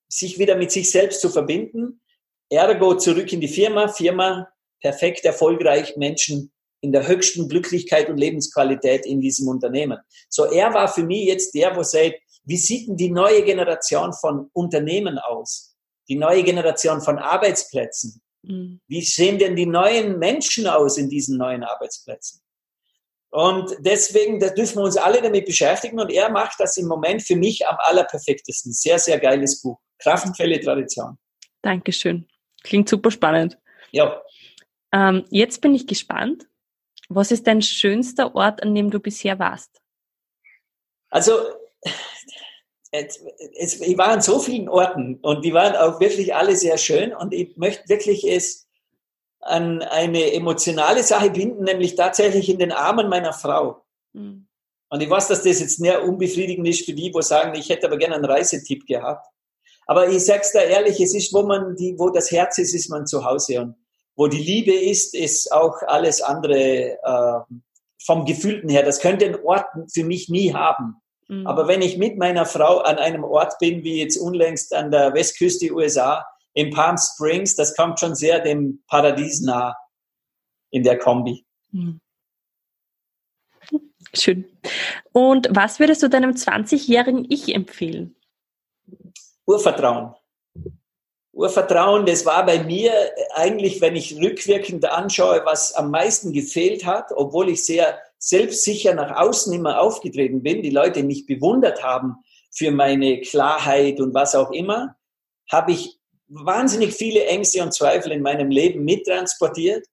sich 0.08 0.38
wieder 0.38 0.56
mit 0.56 0.72
sich 0.72 0.92
selbst 0.92 1.22
zu 1.22 1.30
verbinden. 1.30 2.00
Ergo 2.48 2.94
zurück 2.94 3.34
in 3.34 3.42
die 3.42 3.48
Firma, 3.48 3.88
Firma 3.88 4.48
perfekt 4.82 5.26
erfolgreich, 5.26 5.96
Menschen 5.98 6.52
in 6.82 6.92
der 6.92 7.08
höchsten 7.08 7.50
Glücklichkeit 7.50 8.10
und 8.10 8.18
Lebensqualität 8.18 9.06
in 9.06 9.20
diesem 9.20 9.48
Unternehmen. 9.48 9.98
So 10.30 10.46
er 10.46 10.74
war 10.74 10.88
für 10.88 11.04
mich 11.04 11.26
jetzt 11.26 11.56
der, 11.56 11.76
wo 11.76 11.84
sagt, 11.84 12.16
wie 12.44 12.58
sieht 12.58 12.88
denn 12.88 12.98
die 12.98 13.10
neue 13.10 13.44
Generation 13.44 14.14
von 14.14 14.50
Unternehmen 14.54 15.18
aus? 15.18 15.76
Die 16.08 16.16
neue 16.16 16.44
Generation 16.44 17.02
von 17.02 17.18
Arbeitsplätzen? 17.18 18.22
Mhm. 18.44 18.80
Wie 18.88 19.02
sehen 19.02 19.40
denn 19.40 19.56
die 19.56 19.66
neuen 19.66 20.20
Menschen 20.20 20.68
aus 20.68 20.98
in 20.98 21.10
diesen 21.10 21.38
neuen 21.38 21.64
Arbeitsplätzen? 21.64 22.42
Und 23.32 23.76
deswegen, 23.80 24.40
da 24.40 24.50
dürfen 24.50 24.78
wir 24.78 24.84
uns 24.84 24.96
alle 24.96 25.22
damit 25.22 25.46
beschäftigen. 25.46 26.00
Und 26.00 26.12
er 26.12 26.30
macht 26.30 26.60
das 26.60 26.78
im 26.78 26.88
Moment 26.88 27.22
für 27.22 27.36
mich 27.36 27.68
am 27.68 27.76
allerperfektesten. 27.80 28.72
Sehr, 28.72 28.98
sehr 28.98 29.20
geiles 29.20 29.62
Buch. 29.62 29.78
Kraftquelle 30.00 30.60
Tradition. 30.62 31.18
Dankeschön. 31.62 32.28
Klingt 32.64 32.88
super 32.88 33.12
spannend. 33.12 33.58
Ja. 33.92 34.22
Ähm, 34.96 35.26
jetzt 35.30 35.60
bin 35.60 35.76
ich 35.76 35.88
gespannt. 35.88 36.48
Was 37.10 37.32
ist 37.32 37.46
dein 37.48 37.62
schönster 37.62 38.34
Ort, 38.34 38.64
an 38.64 38.74
dem 38.74 38.90
du 38.90 39.00
bisher 39.00 39.38
warst? 39.40 39.82
Also 41.10 41.34
es, 42.92 43.20
ich 43.82 43.98
war 43.98 44.08
an 44.08 44.22
so 44.22 44.40
vielen 44.40 44.70
Orten 44.70 45.20
und 45.22 45.44
die 45.44 45.54
waren 45.54 45.76
auch 45.76 46.00
wirklich 46.00 46.34
alle 46.34 46.56
sehr 46.56 46.78
schön 46.78 47.14
und 47.14 47.34
ich 47.34 47.58
möchte 47.58 47.90
wirklich 47.90 48.26
es 48.26 48.68
an 49.42 49.82
eine 49.82 50.32
emotionale 50.32 51.04
Sache 51.04 51.30
binden, 51.30 51.66
nämlich 51.66 51.96
tatsächlich 51.96 52.50
in 52.50 52.58
den 52.58 52.72
Armen 52.72 53.10
meiner 53.10 53.34
Frau. 53.34 53.86
Mhm. 54.14 54.48
Und 54.90 55.02
ich 55.02 55.10
weiß, 55.10 55.28
dass 55.28 55.44
das 55.44 55.60
jetzt 55.60 55.80
näher 55.80 56.04
unbefriedigend 56.04 56.68
ist 56.68 56.86
für 56.86 56.94
die, 56.94 57.14
wo 57.14 57.22
sagen, 57.22 57.54
ich 57.56 57.70
hätte 57.70 57.88
aber 57.88 57.98
gerne 57.98 58.16
einen 58.16 58.26
Reisetipp 58.26 58.88
gehabt. 58.88 59.28
Aber 59.88 60.08
ich 60.10 60.26
sag's 60.26 60.54
da 60.54 60.62
ehrlich, 60.62 61.00
es 61.02 61.14
ist, 61.14 61.34
wo 61.34 61.44
man 61.44 61.76
die, 61.76 61.96
wo 61.98 62.10
das 62.10 62.32
Herz 62.32 62.58
ist, 62.58 62.74
ist 62.74 62.90
man 62.90 63.06
zu 63.06 63.26
Hause 63.26 63.62
und 63.62 63.76
wo 64.16 64.28
die 64.28 64.42
Liebe 64.42 64.74
ist, 64.74 65.14
ist 65.14 65.52
auch 65.52 65.82
alles 65.88 66.22
andere 66.22 66.98
äh, 67.04 67.56
vom 68.04 68.26
Gefühlten 68.26 68.70
her. 68.70 68.84
Das 68.84 69.00
könnte 69.00 69.26
ein 69.26 69.44
Ort 69.44 69.66
für 69.92 70.04
mich 70.04 70.30
nie 70.30 70.54
haben. 70.54 70.96
Mhm. 71.28 71.48
Aber 71.48 71.68
wenn 71.68 71.82
ich 71.82 71.98
mit 71.98 72.18
meiner 72.18 72.46
Frau 72.46 72.80
an 72.80 72.98
einem 72.98 73.24
Ort 73.24 73.58
bin, 73.60 73.84
wie 73.84 74.00
jetzt 74.00 74.18
unlängst 74.18 74.74
an 74.74 74.92
der 74.92 75.14
Westküste 75.14 75.72
USA, 75.74 76.26
in 76.54 76.70
Palm 76.72 76.98
Springs, 76.98 77.56
das 77.56 77.76
kommt 77.76 78.00
schon 78.00 78.16
sehr 78.16 78.40
dem 78.40 78.84
Paradies 78.88 79.42
nah 79.42 79.76
in 80.72 80.84
der 80.84 80.98
Kombi. 80.98 81.46
Mhm. 81.72 82.00
Schön. 84.14 84.46
Und 85.12 85.50
was 85.52 85.80
würdest 85.80 86.02
du 86.02 86.10
deinem 86.10 86.32
20-jährigen 86.32 87.26
Ich 87.30 87.54
empfehlen? 87.54 88.16
Urvertrauen. 89.46 90.16
Urvertrauen, 91.36 92.06
das 92.06 92.26
war 92.26 92.46
bei 92.46 92.64
mir 92.64 92.94
eigentlich, 93.34 93.82
wenn 93.82 93.96
ich 93.98 94.16
rückwirkend 94.16 94.90
anschaue, 94.90 95.42
was 95.44 95.74
am 95.74 95.92
meisten 95.92 96.32
gefehlt 96.32 96.86
hat, 96.86 97.12
obwohl 97.14 97.50
ich 97.50 97.66
sehr 97.66 98.00
selbstsicher 98.18 98.94
nach 98.94 99.18
außen 99.18 99.54
immer 99.54 99.82
aufgetreten 99.82 100.42
bin, 100.44 100.64
die 100.64 100.70
Leute 100.70 101.04
mich 101.04 101.26
bewundert 101.26 101.84
haben 101.84 102.16
für 102.52 102.72
meine 102.72 103.20
Klarheit 103.20 104.00
und 104.00 104.14
was 104.14 104.34
auch 104.34 104.52
immer, 104.52 104.96
habe 105.52 105.74
ich 105.74 106.00
wahnsinnig 106.28 106.94
viele 106.94 107.26
Ängste 107.26 107.62
und 107.62 107.74
Zweifel 107.74 108.14
in 108.14 108.22
meinem 108.22 108.50
Leben 108.50 108.86
mittransportiert, 108.86 109.86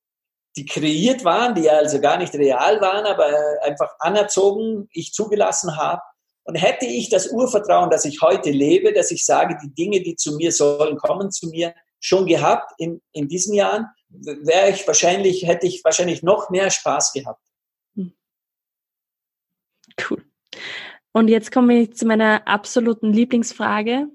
die 0.57 0.65
kreiert 0.65 1.25
waren, 1.25 1.57
die 1.57 1.69
also 1.69 2.01
gar 2.01 2.19
nicht 2.19 2.35
real 2.35 2.81
waren, 2.81 3.05
aber 3.05 3.27
einfach 3.63 3.91
anerzogen, 3.99 4.89
ich 4.93 5.13
zugelassen 5.13 5.77
habe. 5.77 6.03
Und 6.45 6.57
hätte 6.57 6.87
ich 6.87 7.09
das 7.09 7.31
Urvertrauen, 7.31 7.91
dass 7.91 8.05
ich 8.05 8.21
heute 8.21 8.51
lebe, 8.51 8.93
dass 8.93 9.11
ich 9.11 9.25
sage, 9.25 9.57
die 9.63 9.73
Dinge, 9.73 10.03
die 10.03 10.17
zu 10.17 10.35
mir 10.37 10.51
sollen, 10.51 10.97
kommen 10.97 11.31
zu 11.31 11.49
mir, 11.49 11.75
schon 12.01 12.27
gehabt 12.27 12.73
in, 12.79 13.01
in 13.13 13.29
diesen 13.29 13.55
Jahren, 13.55 13.87
wäre 14.09 14.71
ich 14.71 14.87
wahrscheinlich, 14.87 15.47
hätte 15.47 15.67
ich 15.67 15.85
wahrscheinlich 15.85 16.23
noch 16.23 16.51
mehr 16.51 16.71
Spaß 16.71 17.13
gehabt. 17.13 17.41
Cool. 19.99 20.25
Und 21.13 21.29
jetzt 21.29 21.53
komme 21.53 21.81
ich 21.81 21.95
zu 21.95 22.07
meiner 22.07 22.47
absoluten 22.49 23.13
Lieblingsfrage. 23.13 24.09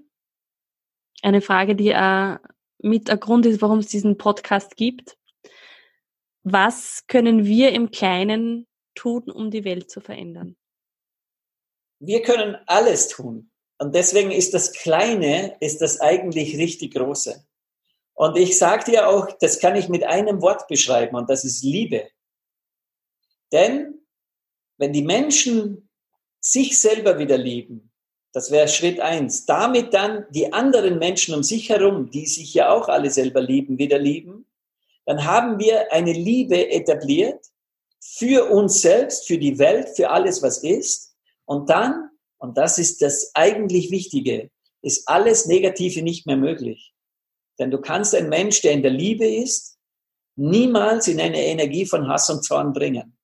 Eine 1.22 1.42
Frage, 1.42 1.76
die 1.76 1.90
äh, 1.90 2.38
mit 2.80 3.08
der 3.08 3.18
Grund 3.18 3.46
ist, 3.46 3.62
warum 3.62 3.80
es 3.80 3.88
diesen 3.88 4.18
Podcast 4.18 4.76
gibt. 4.76 5.18
Was 6.44 7.06
können 7.08 7.46
wir 7.46 7.72
im 7.72 7.92
Kleinen 7.92 8.68
tun, 8.96 9.30
um 9.30 9.52
die 9.52 9.63
Welt 9.63 9.92
zu 9.92 10.02
verändern? 10.02 10.56
Wir 11.99 12.21
können 12.21 12.57
alles 12.65 13.07
tun. 13.07 13.51
Und 13.79 13.93
deswegen 13.93 14.31
ist 14.31 14.53
das 14.53 14.73
Kleine, 14.73 15.55
ist 15.60 15.81
das 15.81 15.99
eigentlich 15.99 16.57
richtig 16.57 16.93
Große. 16.93 17.43
Und 18.13 18.38
ich 18.38 18.57
sage 18.57 18.91
dir 18.91 19.07
auch, 19.07 19.31
das 19.39 19.60
kann 19.60 19.75
ich 19.75 19.89
mit 19.89 20.03
einem 20.03 20.41
Wort 20.41 20.67
beschreiben 20.67 21.15
und 21.15 21.29
das 21.29 21.45
ist 21.45 21.63
Liebe. 21.63 22.07
Denn 23.51 24.01
wenn 24.77 24.91
die 24.91 25.03
Menschen 25.03 25.89
sich 26.39 26.79
selber 26.79 27.19
wieder 27.19 27.38
lieben, 27.38 27.91
das 28.33 28.51
wäre 28.51 28.67
Schritt 28.67 28.99
eins, 28.99 29.45
damit 29.45 29.93
dann 29.93 30.25
die 30.31 30.51
anderen 30.51 30.99
Menschen 30.99 31.36
um 31.36 31.43
sich 31.43 31.69
herum, 31.69 32.10
die 32.10 32.25
sich 32.25 32.53
ja 32.53 32.71
auch 32.71 32.88
alle 32.88 33.10
selber 33.12 33.41
lieben, 33.41 33.77
wieder 33.77 33.99
lieben, 33.99 34.45
dann 35.05 35.23
haben 35.23 35.60
wir 35.60 35.91
eine 35.93 36.13
Liebe 36.13 36.69
etabliert 36.69 37.45
für 37.99 38.49
uns 38.51 38.81
selbst, 38.81 39.27
für 39.27 39.38
die 39.38 39.57
Welt, 39.57 39.89
für 39.95 40.10
alles, 40.10 40.41
was 40.41 40.63
ist. 40.63 41.07
Und 41.47 41.69
dann, 41.69 42.10
und 42.39 42.57
das 42.57 42.77
ist 42.77 43.01
das 43.01 43.31
eigentlich 43.33 43.89
Wichtige, 43.89 44.49
ist 44.81 45.07
alles 45.07 45.45
Negative 45.47 46.01
nicht 46.01 46.27
mehr 46.27 46.38
möglich. 46.38 46.93
Denn 47.60 47.71
du 47.71 47.79
kannst 47.79 48.13
einen 48.13 48.29
Mensch, 48.29 48.62
der 48.62 48.73
in 48.73 48.83
der 48.83 48.91
Liebe 48.91 49.25
ist, 49.25 49.77
niemals 50.36 51.07
in 51.07 51.19
eine 51.19 51.43
Energie 51.43 51.86
von 51.86 52.07
Hass 52.07 52.29
und 52.29 52.43
Zorn 52.43 52.73
bringen. 52.73 53.17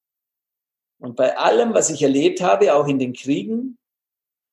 Und 0.99 1.15
bei 1.15 1.37
allem, 1.37 1.73
was 1.73 1.89
ich 1.89 2.01
erlebt 2.01 2.41
habe, 2.41 2.73
auch 2.73 2.87
in 2.87 2.97
den 2.97 3.13
Kriegen, 3.13 3.77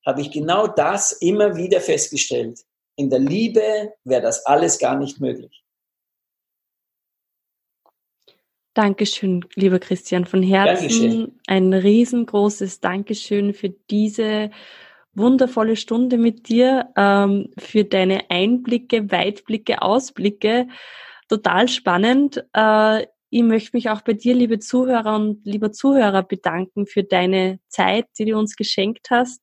habe 0.05 0.21
ich 0.21 0.31
genau 0.31 0.67
das 0.67 1.13
immer 1.13 1.55
wieder 1.55 1.79
festgestellt. 1.79 2.59
In 2.97 3.09
der 3.09 3.19
Liebe 3.19 3.93
wäre 4.03 4.21
das 4.21 4.45
alles 4.45 4.77
gar 4.77 4.97
nicht 4.97 5.19
möglich. 5.19 5.60
Dankeschön, 8.73 9.45
lieber 9.55 9.79
Christian, 9.79 10.25
von 10.25 10.43
Herzen. 10.43 10.87
Dankeschön. 10.87 11.39
Ein 11.47 11.73
riesengroßes 11.73 12.79
Dankeschön 12.79 13.53
für 13.53 13.69
diese 13.69 14.51
wundervolle 15.13 15.75
Stunde 15.75 16.17
mit 16.17 16.47
dir, 16.47 16.89
ähm, 16.95 17.49
für 17.57 17.83
deine 17.83 18.29
Einblicke, 18.29 19.11
Weitblicke, 19.11 19.81
Ausblicke. 19.81 20.67
Total 21.27 21.67
spannend. 21.67 22.45
Äh, 22.53 23.07
ich 23.29 23.43
möchte 23.43 23.71
mich 23.73 23.89
auch 23.89 24.01
bei 24.01 24.13
dir, 24.13 24.35
liebe 24.35 24.59
Zuhörer 24.59 25.15
und 25.15 25.45
lieber 25.45 25.71
Zuhörer, 25.71 26.23
bedanken 26.23 26.85
für 26.85 27.03
deine 27.03 27.59
Zeit, 27.67 28.07
die 28.17 28.25
du 28.25 28.37
uns 28.37 28.55
geschenkt 28.55 29.09
hast, 29.09 29.41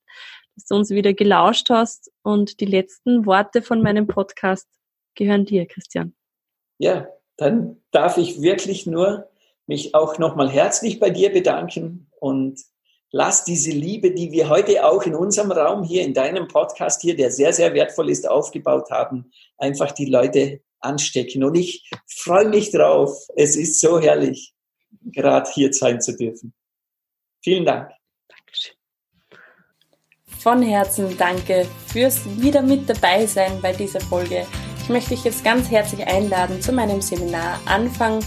dass 0.55 0.67
du 0.67 0.75
uns 0.75 0.91
wieder 0.91 1.13
gelauscht 1.13 1.71
hast. 1.71 2.11
Und 2.23 2.61
die 2.61 2.67
letzten 2.67 3.27
Worte 3.27 3.63
von 3.63 3.83
meinem 3.83 4.07
Podcast 4.07 4.69
gehören 5.15 5.45
dir, 5.45 5.67
Christian. 5.67 6.15
Ja, 6.79 7.09
dann 7.39 7.81
darf 7.91 8.19
ich 8.19 8.43
wirklich 8.43 8.87
nur 8.87 9.29
mich 9.67 9.95
auch 9.95 10.19
nochmal 10.19 10.51
herzlich 10.51 11.01
bei 11.01 11.09
dir 11.09 11.33
bedanken 11.33 12.11
und 12.21 12.61
lass 13.11 13.45
diese 13.45 13.71
Liebe, 13.71 14.13
die 14.13 14.33
wir 14.33 14.49
heute 14.49 14.85
auch 14.85 15.05
in 15.05 15.15
unserem 15.15 15.53
Raum 15.53 15.85
hier, 15.85 16.03
in 16.03 16.15
deinem 16.15 16.49
Podcast 16.49 17.01
hier, 17.01 17.17
der 17.17 17.31
sehr, 17.31 17.53
sehr 17.53 17.73
wertvoll 17.75 18.11
ist, 18.11 18.29
aufgebaut 18.29 18.91
haben, 18.91 19.31
einfach 19.57 19.93
die 19.93 20.07
Leute 20.07 20.61
anstecken. 20.81 21.45
Und 21.45 21.55
ich 21.55 21.89
freue 22.07 22.49
mich 22.49 22.71
drauf. 22.71 23.17
Es 23.37 23.57
ist 23.57 23.81
so 23.81 24.01
herrlich, 24.01 24.53
gerade 25.13 25.51
hier 25.51 25.73
sein 25.73 26.01
zu 26.01 26.17
dürfen. 26.17 26.53
Vielen 27.43 27.65
Dank. 27.65 27.91
Dankeschön. 28.29 28.75
Von 30.41 30.63
Herzen 30.63 31.17
danke 31.17 31.67
fürs 31.87 32.21
wieder 32.41 32.63
mit 32.63 32.89
dabei 32.89 33.27
sein 33.27 33.61
bei 33.63 33.73
dieser 33.73 34.01
Folge. 34.01 34.47
Ich 34.89 34.95
möchte 34.95 35.11
dich 35.11 35.25
jetzt 35.25 35.45
ganz 35.45 35.71
herzlich 35.71 36.07
einladen 36.07 36.63
zu 36.63 36.73
meinem 36.73 37.03
Seminar 37.03 37.61
Anfang 37.67 38.21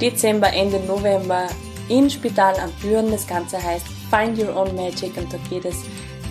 Dezember, 0.00 0.52
Ende 0.52 0.78
November 0.78 1.48
in 1.88 2.08
Spital 2.08 2.54
am 2.60 2.70
Büren. 2.80 3.10
Das 3.10 3.26
Ganze 3.26 3.60
heißt 3.60 3.84
Find 4.08 4.38
Your 4.38 4.54
Own 4.54 4.76
Magic 4.76 5.16
und 5.16 5.32
da 5.32 5.36
geht 5.50 5.64
es 5.64 5.82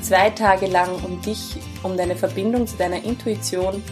zwei 0.02 0.30
Tage 0.30 0.68
lang 0.68 0.96
um 1.04 1.20
dich, 1.22 1.58
um 1.84 1.98
deine 1.98 2.16
Verbindung 2.16 2.66
zu 2.66 2.78
deiner 2.78 3.04
Intuition 3.04 3.84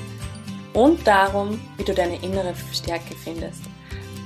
und 0.72 1.06
darum, 1.06 1.60
wie 1.76 1.84
du 1.84 1.93
deine 1.93 2.15
innere 2.15 2.54
Stärke 2.72 3.13
findest. 3.22 3.63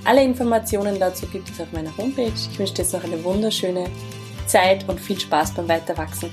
Alle 0.05 0.23
Informationen 0.23 0.99
dazu 0.99 1.25
gibt 1.25 1.49
es 1.49 1.59
auf 1.59 1.71
meiner 1.71 1.97
Homepage. 1.97 2.33
Ich 2.51 2.59
wünsche 2.59 2.75
dir 2.75 2.83
jetzt 2.83 2.93
noch 2.93 3.03
eine 3.03 3.23
wunderschöne 3.23 3.89
Zeit 4.45 4.87
und 4.87 4.99
viel 4.99 5.19
Spaß 5.19 5.55
beim 5.55 5.67
Weiterwachsen. 5.67 6.29